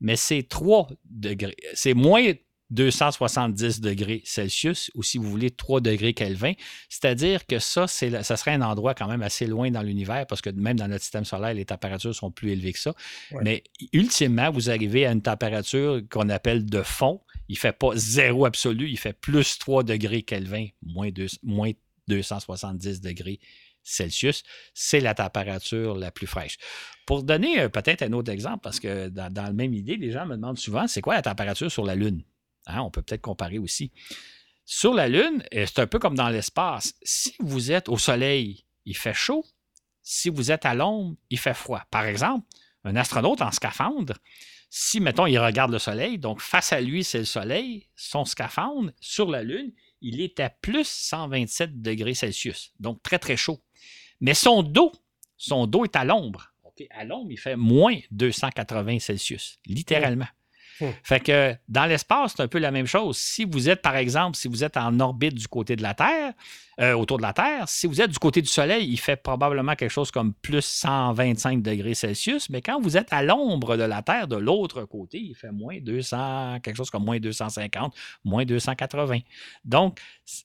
[0.00, 1.56] mais c'est 3 degrés.
[1.74, 2.32] C'est moins
[2.70, 6.52] 270 degrés Celsius ou si vous voulez 3 degrés Kelvin.
[6.88, 10.40] C'est-à-dire que ça, c'est, ça serait un endroit quand même assez loin dans l'univers parce
[10.40, 12.94] que même dans notre système solaire, les températures sont plus élevées que ça.
[13.42, 13.62] Mais
[13.92, 17.20] ultimement, vous arrivez à une température qu'on appelle de fond.
[17.48, 21.10] Il ne fait pas zéro absolu, il fait plus 3 degrés Kelvin, moins,
[21.44, 21.70] moins
[22.08, 23.38] 270 degrés
[23.86, 24.42] Celsius,
[24.74, 26.58] c'est la température la plus fraîche.
[27.06, 30.10] Pour donner euh, peut-être un autre exemple, parce que dans, dans la même idée, les
[30.10, 32.22] gens me demandent souvent, c'est quoi la température sur la Lune?
[32.66, 33.92] Hein, on peut peut-être comparer aussi.
[34.64, 36.94] Sur la Lune, c'est un peu comme dans l'espace.
[37.02, 39.44] Si vous êtes au Soleil, il fait chaud.
[40.02, 41.82] Si vous êtes à l'ombre, il fait froid.
[41.90, 42.46] Par exemple,
[42.84, 44.14] un astronaute en scaphandre,
[44.68, 48.92] si, mettons, il regarde le Soleil, donc face à lui, c'est le Soleil, son scaphandre,
[49.00, 53.62] sur la Lune, il est à plus 127 degrés Celsius, donc très, très chaud.
[54.20, 54.92] Mais son dos,
[55.36, 56.52] son dos est à l'ombre.
[56.90, 60.26] À l'ombre, il fait moins 280 Celsius, littéralement.
[60.80, 60.90] Hmm.
[61.02, 63.16] Fait que dans l'espace, c'est un peu la même chose.
[63.16, 66.34] Si vous êtes, par exemple, si vous êtes en orbite du côté de la Terre,
[66.78, 67.66] euh, autour de la Terre.
[67.70, 71.62] Si vous êtes du côté du Soleil, il fait probablement quelque chose comme plus 125
[71.62, 75.34] degrés Celsius, mais quand vous êtes à l'ombre de la Terre, de l'autre côté, il
[75.34, 79.20] fait moins 200, quelque chose comme moins 250, moins 280.
[79.64, 79.98] Donc,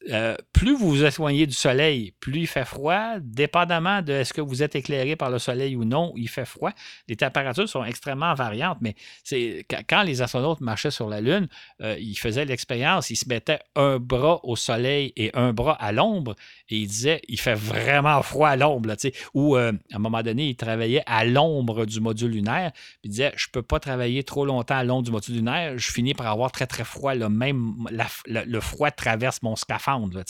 [0.09, 4.39] euh, plus vous vous éloignez du Soleil, plus il fait froid, dépendamment de est-ce que
[4.39, 6.71] vous êtes éclairé par le Soleil ou non, il fait froid.
[7.09, 11.47] Les températures sont extrêmement variantes, mais c'est quand les astronautes marchaient sur la Lune,
[11.81, 15.91] euh, ils faisaient l'expérience, ils se mettaient un bras au Soleil et un bras à
[15.91, 16.35] l'ombre
[16.69, 18.93] et il disait il fait vraiment froid à l'ombre.
[19.33, 22.71] Ou euh, à un moment donné, il travaillait à l'ombre du module lunaire.
[22.73, 25.77] Puis il disait je ne peux pas travailler trop longtemps à l'ombre du module lunaire.
[25.77, 27.15] Je finis par avoir très très froid.
[27.15, 27.87] Même
[28.27, 30.23] le froid traverse mon scaphandre.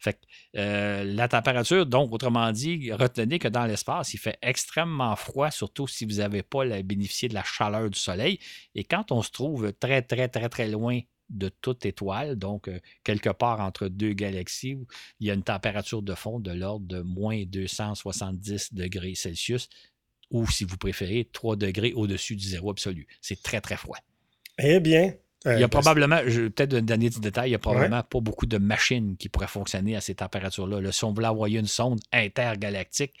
[0.00, 0.18] fait
[0.56, 5.86] euh, la température, donc autrement dit, retenez que dans l'espace, il fait extrêmement froid, surtout
[5.86, 8.38] si vous n'avez pas bénéficié de la chaleur du soleil.
[8.74, 11.00] Et quand on se trouve très très très très loin
[11.30, 14.86] de toute étoile, donc euh, quelque part entre deux galaxies, où
[15.20, 19.68] il y a une température de fond de l'ordre de moins 270 degrés Celsius,
[20.30, 23.06] ou si vous préférez, 3 degrés au-dessus du zéro absolu.
[23.20, 23.98] C'est très, très froid.
[24.58, 25.14] Eh bien.
[25.46, 28.46] il y a euh, probablement, peut-être donner du détail, il n'y a probablement pas beaucoup
[28.46, 30.92] de machines qui pourraient fonctionner à ces températures-là.
[30.92, 33.14] si on voulait envoyer une sonde intergalactique,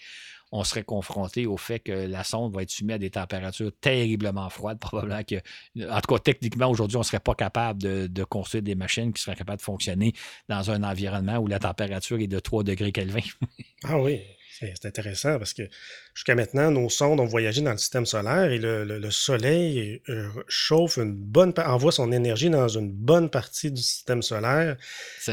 [0.52, 4.50] on serait confronté au fait que la sonde va être soumise à des températures terriblement
[4.50, 4.78] froides.
[4.80, 5.36] Probablement que,
[5.88, 9.22] en tout cas, techniquement, aujourd'hui, on ne serait pas capable de, construire des machines qui
[9.22, 10.12] seraient capables de fonctionner
[10.48, 13.20] dans un environnement où la température est de 3 degrés Kelvin.
[13.84, 14.20] ah oui.
[14.60, 15.62] C'est intéressant parce que
[16.14, 20.98] jusqu'à maintenant, nos sondes ont voyagé dans le système solaire et le, Soleil euh, chauffe
[20.98, 24.76] une bonne envoie son énergie dans une bonne partie du système solaire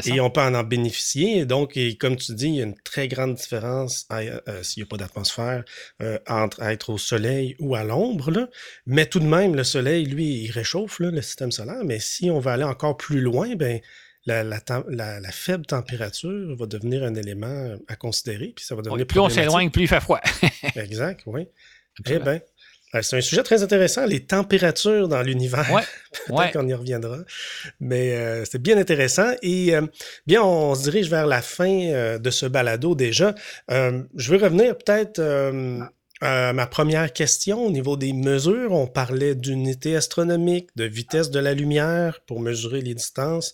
[0.05, 1.45] et on peut en, en bénéficier.
[1.45, 4.89] donc, comme tu dis, il y a une très grande différence euh, s'il n'y a
[4.89, 5.63] pas d'atmosphère
[6.01, 8.49] euh, entre être au Soleil ou à l'ombre.
[8.85, 11.83] Mais tout de même, le Soleil, lui, il réchauffe le système solaire.
[11.83, 13.81] Mais si on va aller encore plus loin, ben
[14.27, 19.29] la, faible température va devenir un élément à considérer, puis ça va devenir Plus on
[19.29, 20.21] s'éloigne, plus il fait froid.
[20.75, 21.47] exact, oui.
[22.05, 22.41] Eh bien,
[22.95, 25.69] euh, c'est un sujet très intéressant, les températures dans l'univers.
[25.71, 25.81] Ouais,
[26.27, 27.19] Peut-être qu'on y reviendra.
[27.79, 29.31] Mais euh, c'est bien intéressant.
[29.41, 29.81] Et euh,
[30.25, 33.35] bien, on se dirige vers la fin de ce balado déjà.
[33.69, 35.21] je veux revenir peut-être
[36.23, 41.39] euh, ma première question au niveau des mesures, on parlait d'unité astronomique, de vitesse de
[41.39, 43.53] la lumière pour mesurer les distances.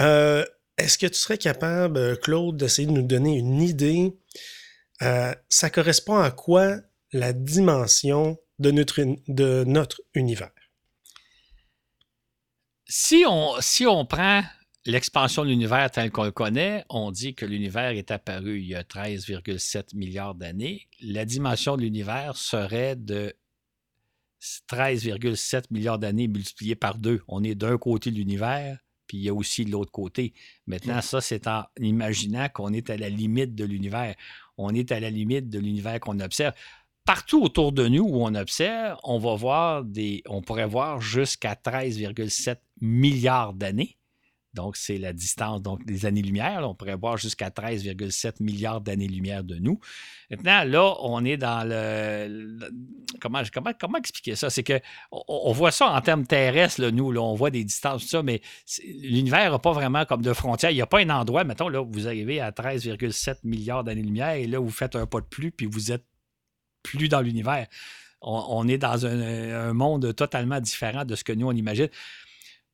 [0.00, 0.44] Euh,
[0.78, 4.16] est-ce que tu serais capable, Claude, d'essayer de nous donner une idée?
[5.02, 6.76] Euh, ça correspond à quoi
[7.12, 10.50] la dimension de notre, univers?
[12.86, 14.42] Si on prend
[14.86, 18.74] l'expansion de l'univers tel qu'on le connaît, on dit que l'univers est apparu il y
[18.74, 20.88] a 13,7 milliards d'années.
[21.00, 23.34] La dimension de l'univers serait de
[24.70, 27.22] 13,7 milliards d'années multiplié par deux.
[27.28, 30.34] On est d'un côté de l'univers, puis il y a aussi de l'autre côté.
[30.66, 34.16] Maintenant, ça, c'est en imaginant qu'on est à la limite de l'univers.
[34.56, 36.54] On est à la limite de l'univers qu'on observe.
[37.04, 40.22] Partout autour de nous où on observe, on va voir des.
[40.26, 43.96] On pourrait voir jusqu'à 13,7 milliards d'années.
[44.54, 46.68] Donc, c'est la distance donc, des années-lumière.
[46.68, 49.80] On pourrait voir jusqu'à 13,7 milliards d'années-lumière de nous.
[50.30, 52.58] Maintenant, là, on est dans le.
[53.18, 54.50] comment, comment, comment, expliquer ça?
[54.50, 58.08] C'est qu'on on voit ça en termes terrestres, nous, là, on voit des distances, tout
[58.08, 58.42] ça, mais
[59.02, 60.70] l'univers n'a pas vraiment comme de frontières.
[60.70, 64.46] Il n'y a pas un endroit, mettons, là, vous arrivez à 13,7 milliards d'années-lumière et
[64.46, 66.04] là, vous faites un pas de plus, puis vous êtes
[66.82, 67.66] plus dans l'univers.
[68.24, 71.88] On, est dans un monde totalement différent de ce que nous, on imagine.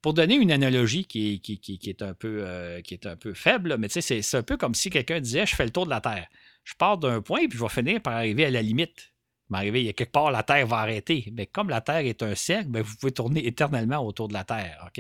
[0.00, 1.42] Pour donner une analogie qui
[1.84, 5.44] est, un, peu, euh, un peu faible, mais c'est un peu comme si quelqu'un disait
[5.44, 6.28] Je fais le tour de la Terre.
[6.64, 9.12] Je pars d'un point puis je vais finir par arriver à la limite.
[9.48, 11.32] M'arriver, il y a quelque part, la Terre va arrêter.
[11.32, 14.44] Mais comme la Terre est un cercle, ben, vous pouvez tourner éternellement autour de la
[14.44, 14.90] Terre.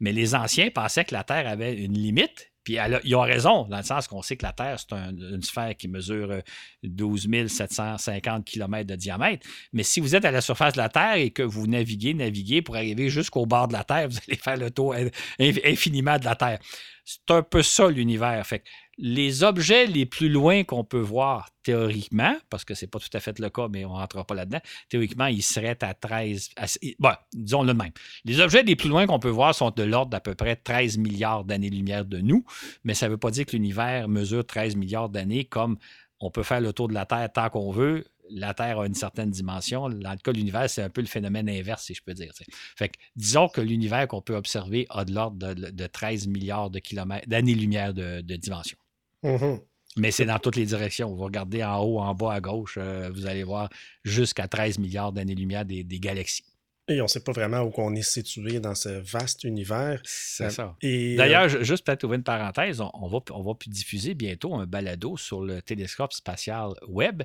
[0.00, 3.78] Mais les anciens pensaient que la Terre avait une limite puis ils ont raison, dans
[3.78, 6.42] le sens qu'on sait que la Terre, c'est une sphère qui mesure
[6.82, 9.48] 12 euh, 750 km de diamètre.
[9.72, 12.60] Mais si vous êtes à la surface de la Terre et que vous naviguez, naviguez
[12.60, 14.94] pour arriver jusqu'au bord de la Terre, vous allez faire le tour
[15.38, 16.58] infiniment de la Terre.
[17.06, 18.46] C'est un peu ça l'univers.
[18.46, 18.62] Fait
[18.98, 23.08] les objets les plus loin qu'on peut voir théoriquement, parce que ce n'est pas tout
[23.12, 26.50] à fait le cas, mais on ne rentrera pas là-dedans, théoriquement, ils seraient à 13.
[26.98, 27.92] bon, disons-le même.
[28.24, 30.98] Les objets les plus loin qu'on peut voir sont de l'ordre d'à peu près 13
[30.98, 32.44] milliards d'années-lumière de nous,
[32.82, 35.78] mais ça ne veut pas dire que l'univers mesure 13 milliards d'années comme
[36.20, 38.04] on peut faire le tour de la Terre tant qu'on veut.
[38.30, 39.88] La Terre a une certaine dimension.
[39.88, 42.32] Dans le cas de l'univers, c'est un peu le phénomène inverse, si je peux dire.
[42.76, 46.80] Fait que, disons que l'univers qu'on peut observer a de l'ordre de, 13 milliards de
[46.80, 48.76] kilomètres, d'années-lumière de dimension.
[49.24, 49.60] Mm-hmm.
[49.96, 51.14] Mais c'est dans toutes les directions.
[51.14, 53.68] Vous regardez en haut, en bas, à gauche, euh, vous allez voir
[54.04, 56.44] jusqu'à 13 milliards d'années-lumière des, galaxies.
[56.88, 60.00] Et on ne sait pas vraiment où on est situé dans ce vaste univers.
[60.04, 60.76] C'est euh, ça.
[60.82, 65.42] D'ailleurs, juste peut-être ouvrir une parenthèse, on, va, on va diffuser bientôt un balado sur
[65.42, 67.24] le télescope spatial Webb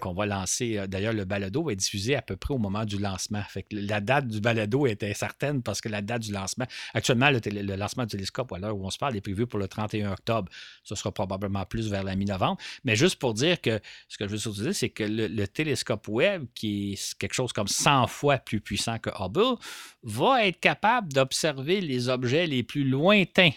[0.00, 0.86] qu'on va lancer.
[0.88, 3.42] D'ailleurs, le balado va être diffusé à peu près au moment du lancement.
[3.48, 7.30] Fait que la date du balado est incertaine parce que la date du lancement, actuellement,
[7.30, 10.12] le, lancement du télescope, à l'heure où on se parle, est prévu pour le 31
[10.12, 10.50] octobre.
[10.84, 12.56] Ce sera probablement plus vers la mi-novembre.
[12.84, 16.08] Mais juste pour dire que ce que je veux surtout dire, c'est que le, télescope
[16.08, 19.58] Webb, qui est quelque chose comme 100 fois plus puissant que Hubble,
[20.02, 23.52] va être capable d'observer les objets les plus lointains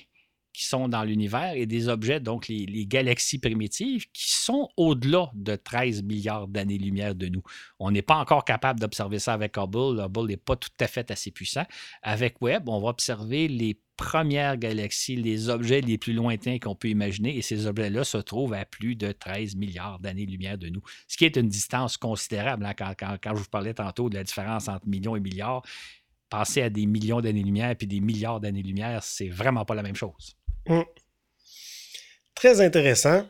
[0.56, 5.56] qui sont dans l'univers et des objets, donc les, galaxies primitives, qui sont au-delà de
[5.56, 7.44] 13 milliards d'années-lumière de nous.
[7.80, 10.00] On n'est pas encore capable d'observer ça avec Hubble.
[10.00, 11.66] Hubble n'est pas tout à fait assez puissant.
[12.02, 16.90] Avec Webb, on va observer les premières galaxies, les objets les plus lointains qu'on peut
[16.90, 21.18] imaginer, et ces objets-là se trouvent à plus de 13 milliards d'années-lumière de nous, ce
[21.18, 22.66] qui est une distance considérable.
[22.66, 25.64] Hein, quand, je vous parlais tantôt de la différence entre millions et milliards,
[26.30, 30.36] passer à des millions d'années-lumière puis des milliards d'années-lumière, c'est vraiment pas la même chose.
[30.68, 30.84] Hum.
[32.34, 33.26] Très intéressant.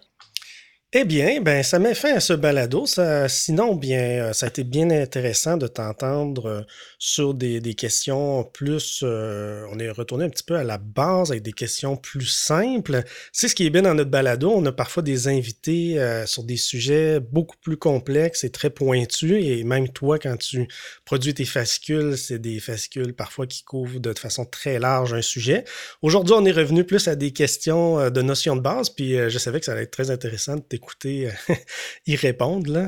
[0.97, 2.85] Eh bien, ben, ça met fin à ce balado.
[3.27, 6.61] sinon, bien, euh, ça a été bien intéressant de t'entendre euh,
[6.99, 9.01] sur des, questions plus.
[9.03, 13.03] Euh, on est retourné un petit peu à la base avec des questions plus simples.
[13.33, 14.49] C'est ce qui est bien dans notre balado.
[14.55, 19.43] On a parfois des invités sur des sujets beaucoup plus complexes et très pointus.
[19.43, 20.65] Et même toi, quand tu
[21.03, 25.65] produis tes fascicules, c'est des fascicules parfois qui couvrent de façon très large un sujet.
[26.01, 28.89] Aujourd'hui, on est revenu plus à des questions de notions de base.
[28.89, 31.55] Puis je savais que ça allait être très intéressant de t'écouter écouter, euh,
[32.07, 32.71] y répondre.
[32.71, 32.87] Là,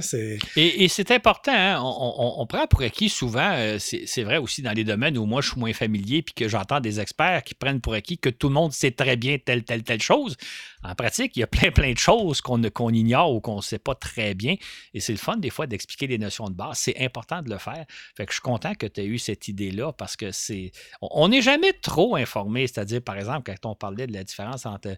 [0.55, 4.83] et, c'est important, hein, on, prend pour acquis souvent, euh, c'est vrai aussi dans les
[4.83, 7.93] domaines où moi je suis moins familier puis que j'entends des experts qui prennent pour
[7.93, 10.37] acquis que tout le monde sait très bien telle, telle, telle chose.
[10.83, 13.79] En pratique, il y a plein, plein de choses qu'on ignore ou qu'on ne sait
[13.79, 14.55] pas très bien.
[14.93, 16.77] Et c'est le fun, des fois, d'expliquer des notions de base.
[16.77, 17.85] C'est important de le faire.
[18.15, 20.71] Fait que je suis content que tu aies eu cette idée-là parce que c'est.
[21.01, 22.67] On n'est jamais trop informé.
[22.67, 24.95] C'est-à-dire, par exemple, quand on parlait de la différence entre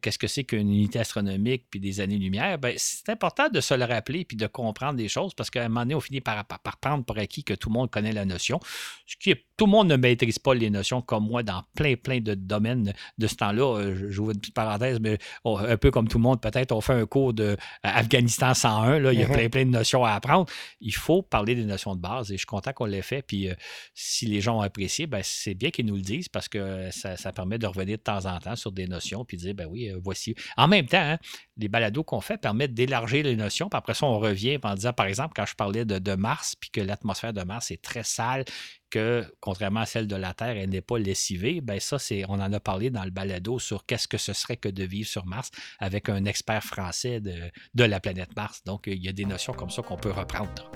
[0.00, 3.84] qu'est-ce que c'est qu'une unité astronomique puis des années-lumière, ben, c'est important de se le
[3.84, 6.76] rappeler puis de comprendre des choses parce qu'à un moment donné, on finit par, par,
[6.76, 8.60] prendre pour acquis que tout le monde connaît la notion.
[9.06, 11.94] Ce qui est, tout le monde ne maîtrise pas les notions comme moi dans plein,
[11.94, 13.78] plein de domaines de ce temps-là.
[13.78, 16.94] Euh, j'ouvre une petite parenthèse, mais un peu comme tout le monde, peut-être, on fait
[16.94, 18.98] un cours de euh, Afghanistan 101.
[18.98, 19.34] Là, il y a mhm.
[19.34, 20.46] plein, plein de notions à apprendre.
[20.80, 23.22] Il faut parler des notions de base et je suis content qu'on l'ait fait.
[23.22, 23.54] Puis euh,
[23.94, 27.32] si les gens ont apprécié, ben, c'est bien qu'ils nous le disent parce que ça,
[27.32, 30.34] permet de revenir de temps en temps sur des notions puis dire, ben oui, voici.
[30.56, 31.18] En même temps, hein,
[31.56, 33.68] les balados qu'on fait permettent d'élargir les notions.
[33.68, 36.70] Puis après ça, on revient en disant, par exemple, quand je parlais de, Mars, puis
[36.70, 38.44] que l'atmosphère de Mars est très sale,
[38.90, 42.34] que, contrairement à celle de la Terre, elle n'est pas lessivée, ben ça, c'est, on
[42.34, 45.24] en a parlé dans le balado sur qu'est-ce que ce serait que de vivre sur
[45.24, 47.34] Mars avec un expert français de,
[47.74, 48.62] de la planète Mars.
[48.64, 50.70] Donc, il y a des notions comme ça qu'on peut reprendre.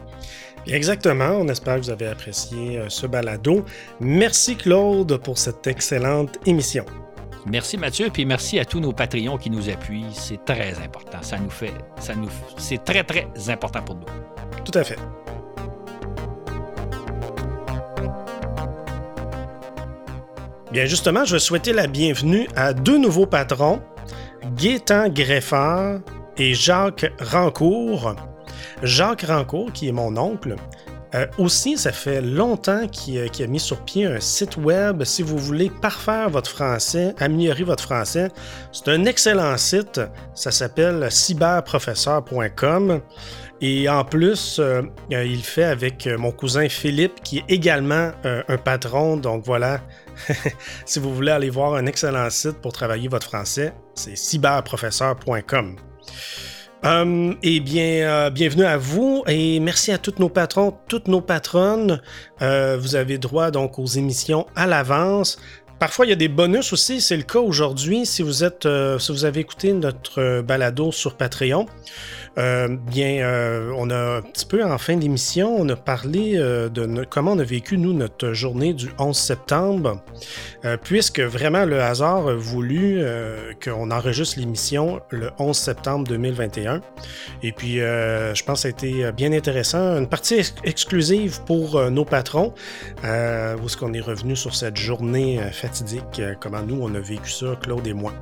[0.66, 1.38] Exactement.
[1.40, 3.64] On espère que vous avez apprécié euh, ce balado.
[4.00, 6.86] Merci Claude pour cette excellente émission.
[7.48, 10.06] Merci Mathieu, puis merci à tous nos Patreons qui nous appuient.
[10.12, 11.18] C'est très important.
[11.22, 12.28] Ça nous fait, ça nous,
[12.58, 14.06] c'est très très important pour nous.
[14.64, 14.98] Tout à fait.
[20.72, 23.80] Bien justement, je souhaitais la bienvenue à deux nouveaux patrons,
[24.56, 26.00] Gaétan Greffard
[26.36, 28.16] et Jacques Rancourt.
[28.82, 30.56] Jacques Rancourt, qui est mon oncle,
[31.16, 35.02] euh, aussi, ça fait longtemps qu'il a mis sur pied un site web.
[35.04, 38.28] Si vous voulez parfaire votre français, améliorer votre français,
[38.70, 40.00] c'est un excellent site.
[40.34, 43.00] Ça s'appelle cyberprofesseur.com.
[43.62, 48.58] Et en plus, euh, euh, il fait avec mon cousin Philippe, qui est également un
[48.58, 49.16] patron.
[49.16, 49.80] Donc voilà,
[50.84, 55.76] si vous voulez aller voir un excellent site pour travailler votre français, c'est cyberprofesseur.com.
[56.84, 61.20] Euh, eh bien, euh, bienvenue à vous et merci à tous nos patrons, toutes nos
[61.20, 62.00] patronnes.
[62.42, 65.38] Euh, vous avez droit donc aux émissions à l'avance.
[65.78, 67.00] Parfois, il y a des bonus aussi.
[67.00, 68.68] C'est le cas aujourd'hui si vous êtes,
[68.98, 71.66] si vous avez écouté notre balado sur Patreon.
[72.38, 76.68] Euh, bien, euh, on a un petit peu en fin d'émission, on a parlé euh,
[76.68, 80.02] de comment on a vécu, nous, notre journée du 11 septembre,
[80.82, 83.02] puisque vraiment le hasard a voulu
[83.62, 86.80] qu'on enregistre l'émission le 11 septembre 2021.
[87.42, 89.96] Et puis, je pense que ça a été bien intéressant.
[89.96, 92.52] Une partie exclusive pour nos patrons,
[93.02, 97.56] où est-ce qu'on est revenu sur cette journée fatidique, comment nous, on a vécu ça,
[97.60, 98.12] Claude et moi.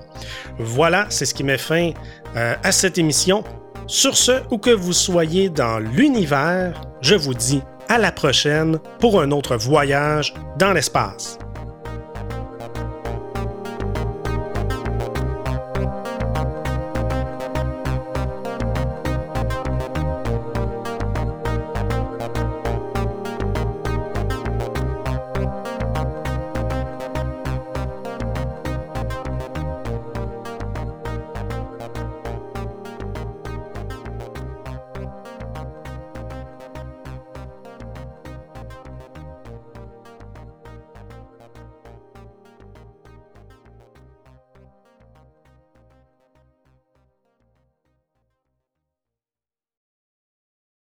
[0.59, 1.93] Voilà, c'est ce qui met fin
[2.35, 3.45] à cette émission.
[3.87, 9.21] Sur ce, où que vous soyez dans l'univers, je vous dis à la prochaine pour
[9.21, 11.39] un autre voyage dans l'espace.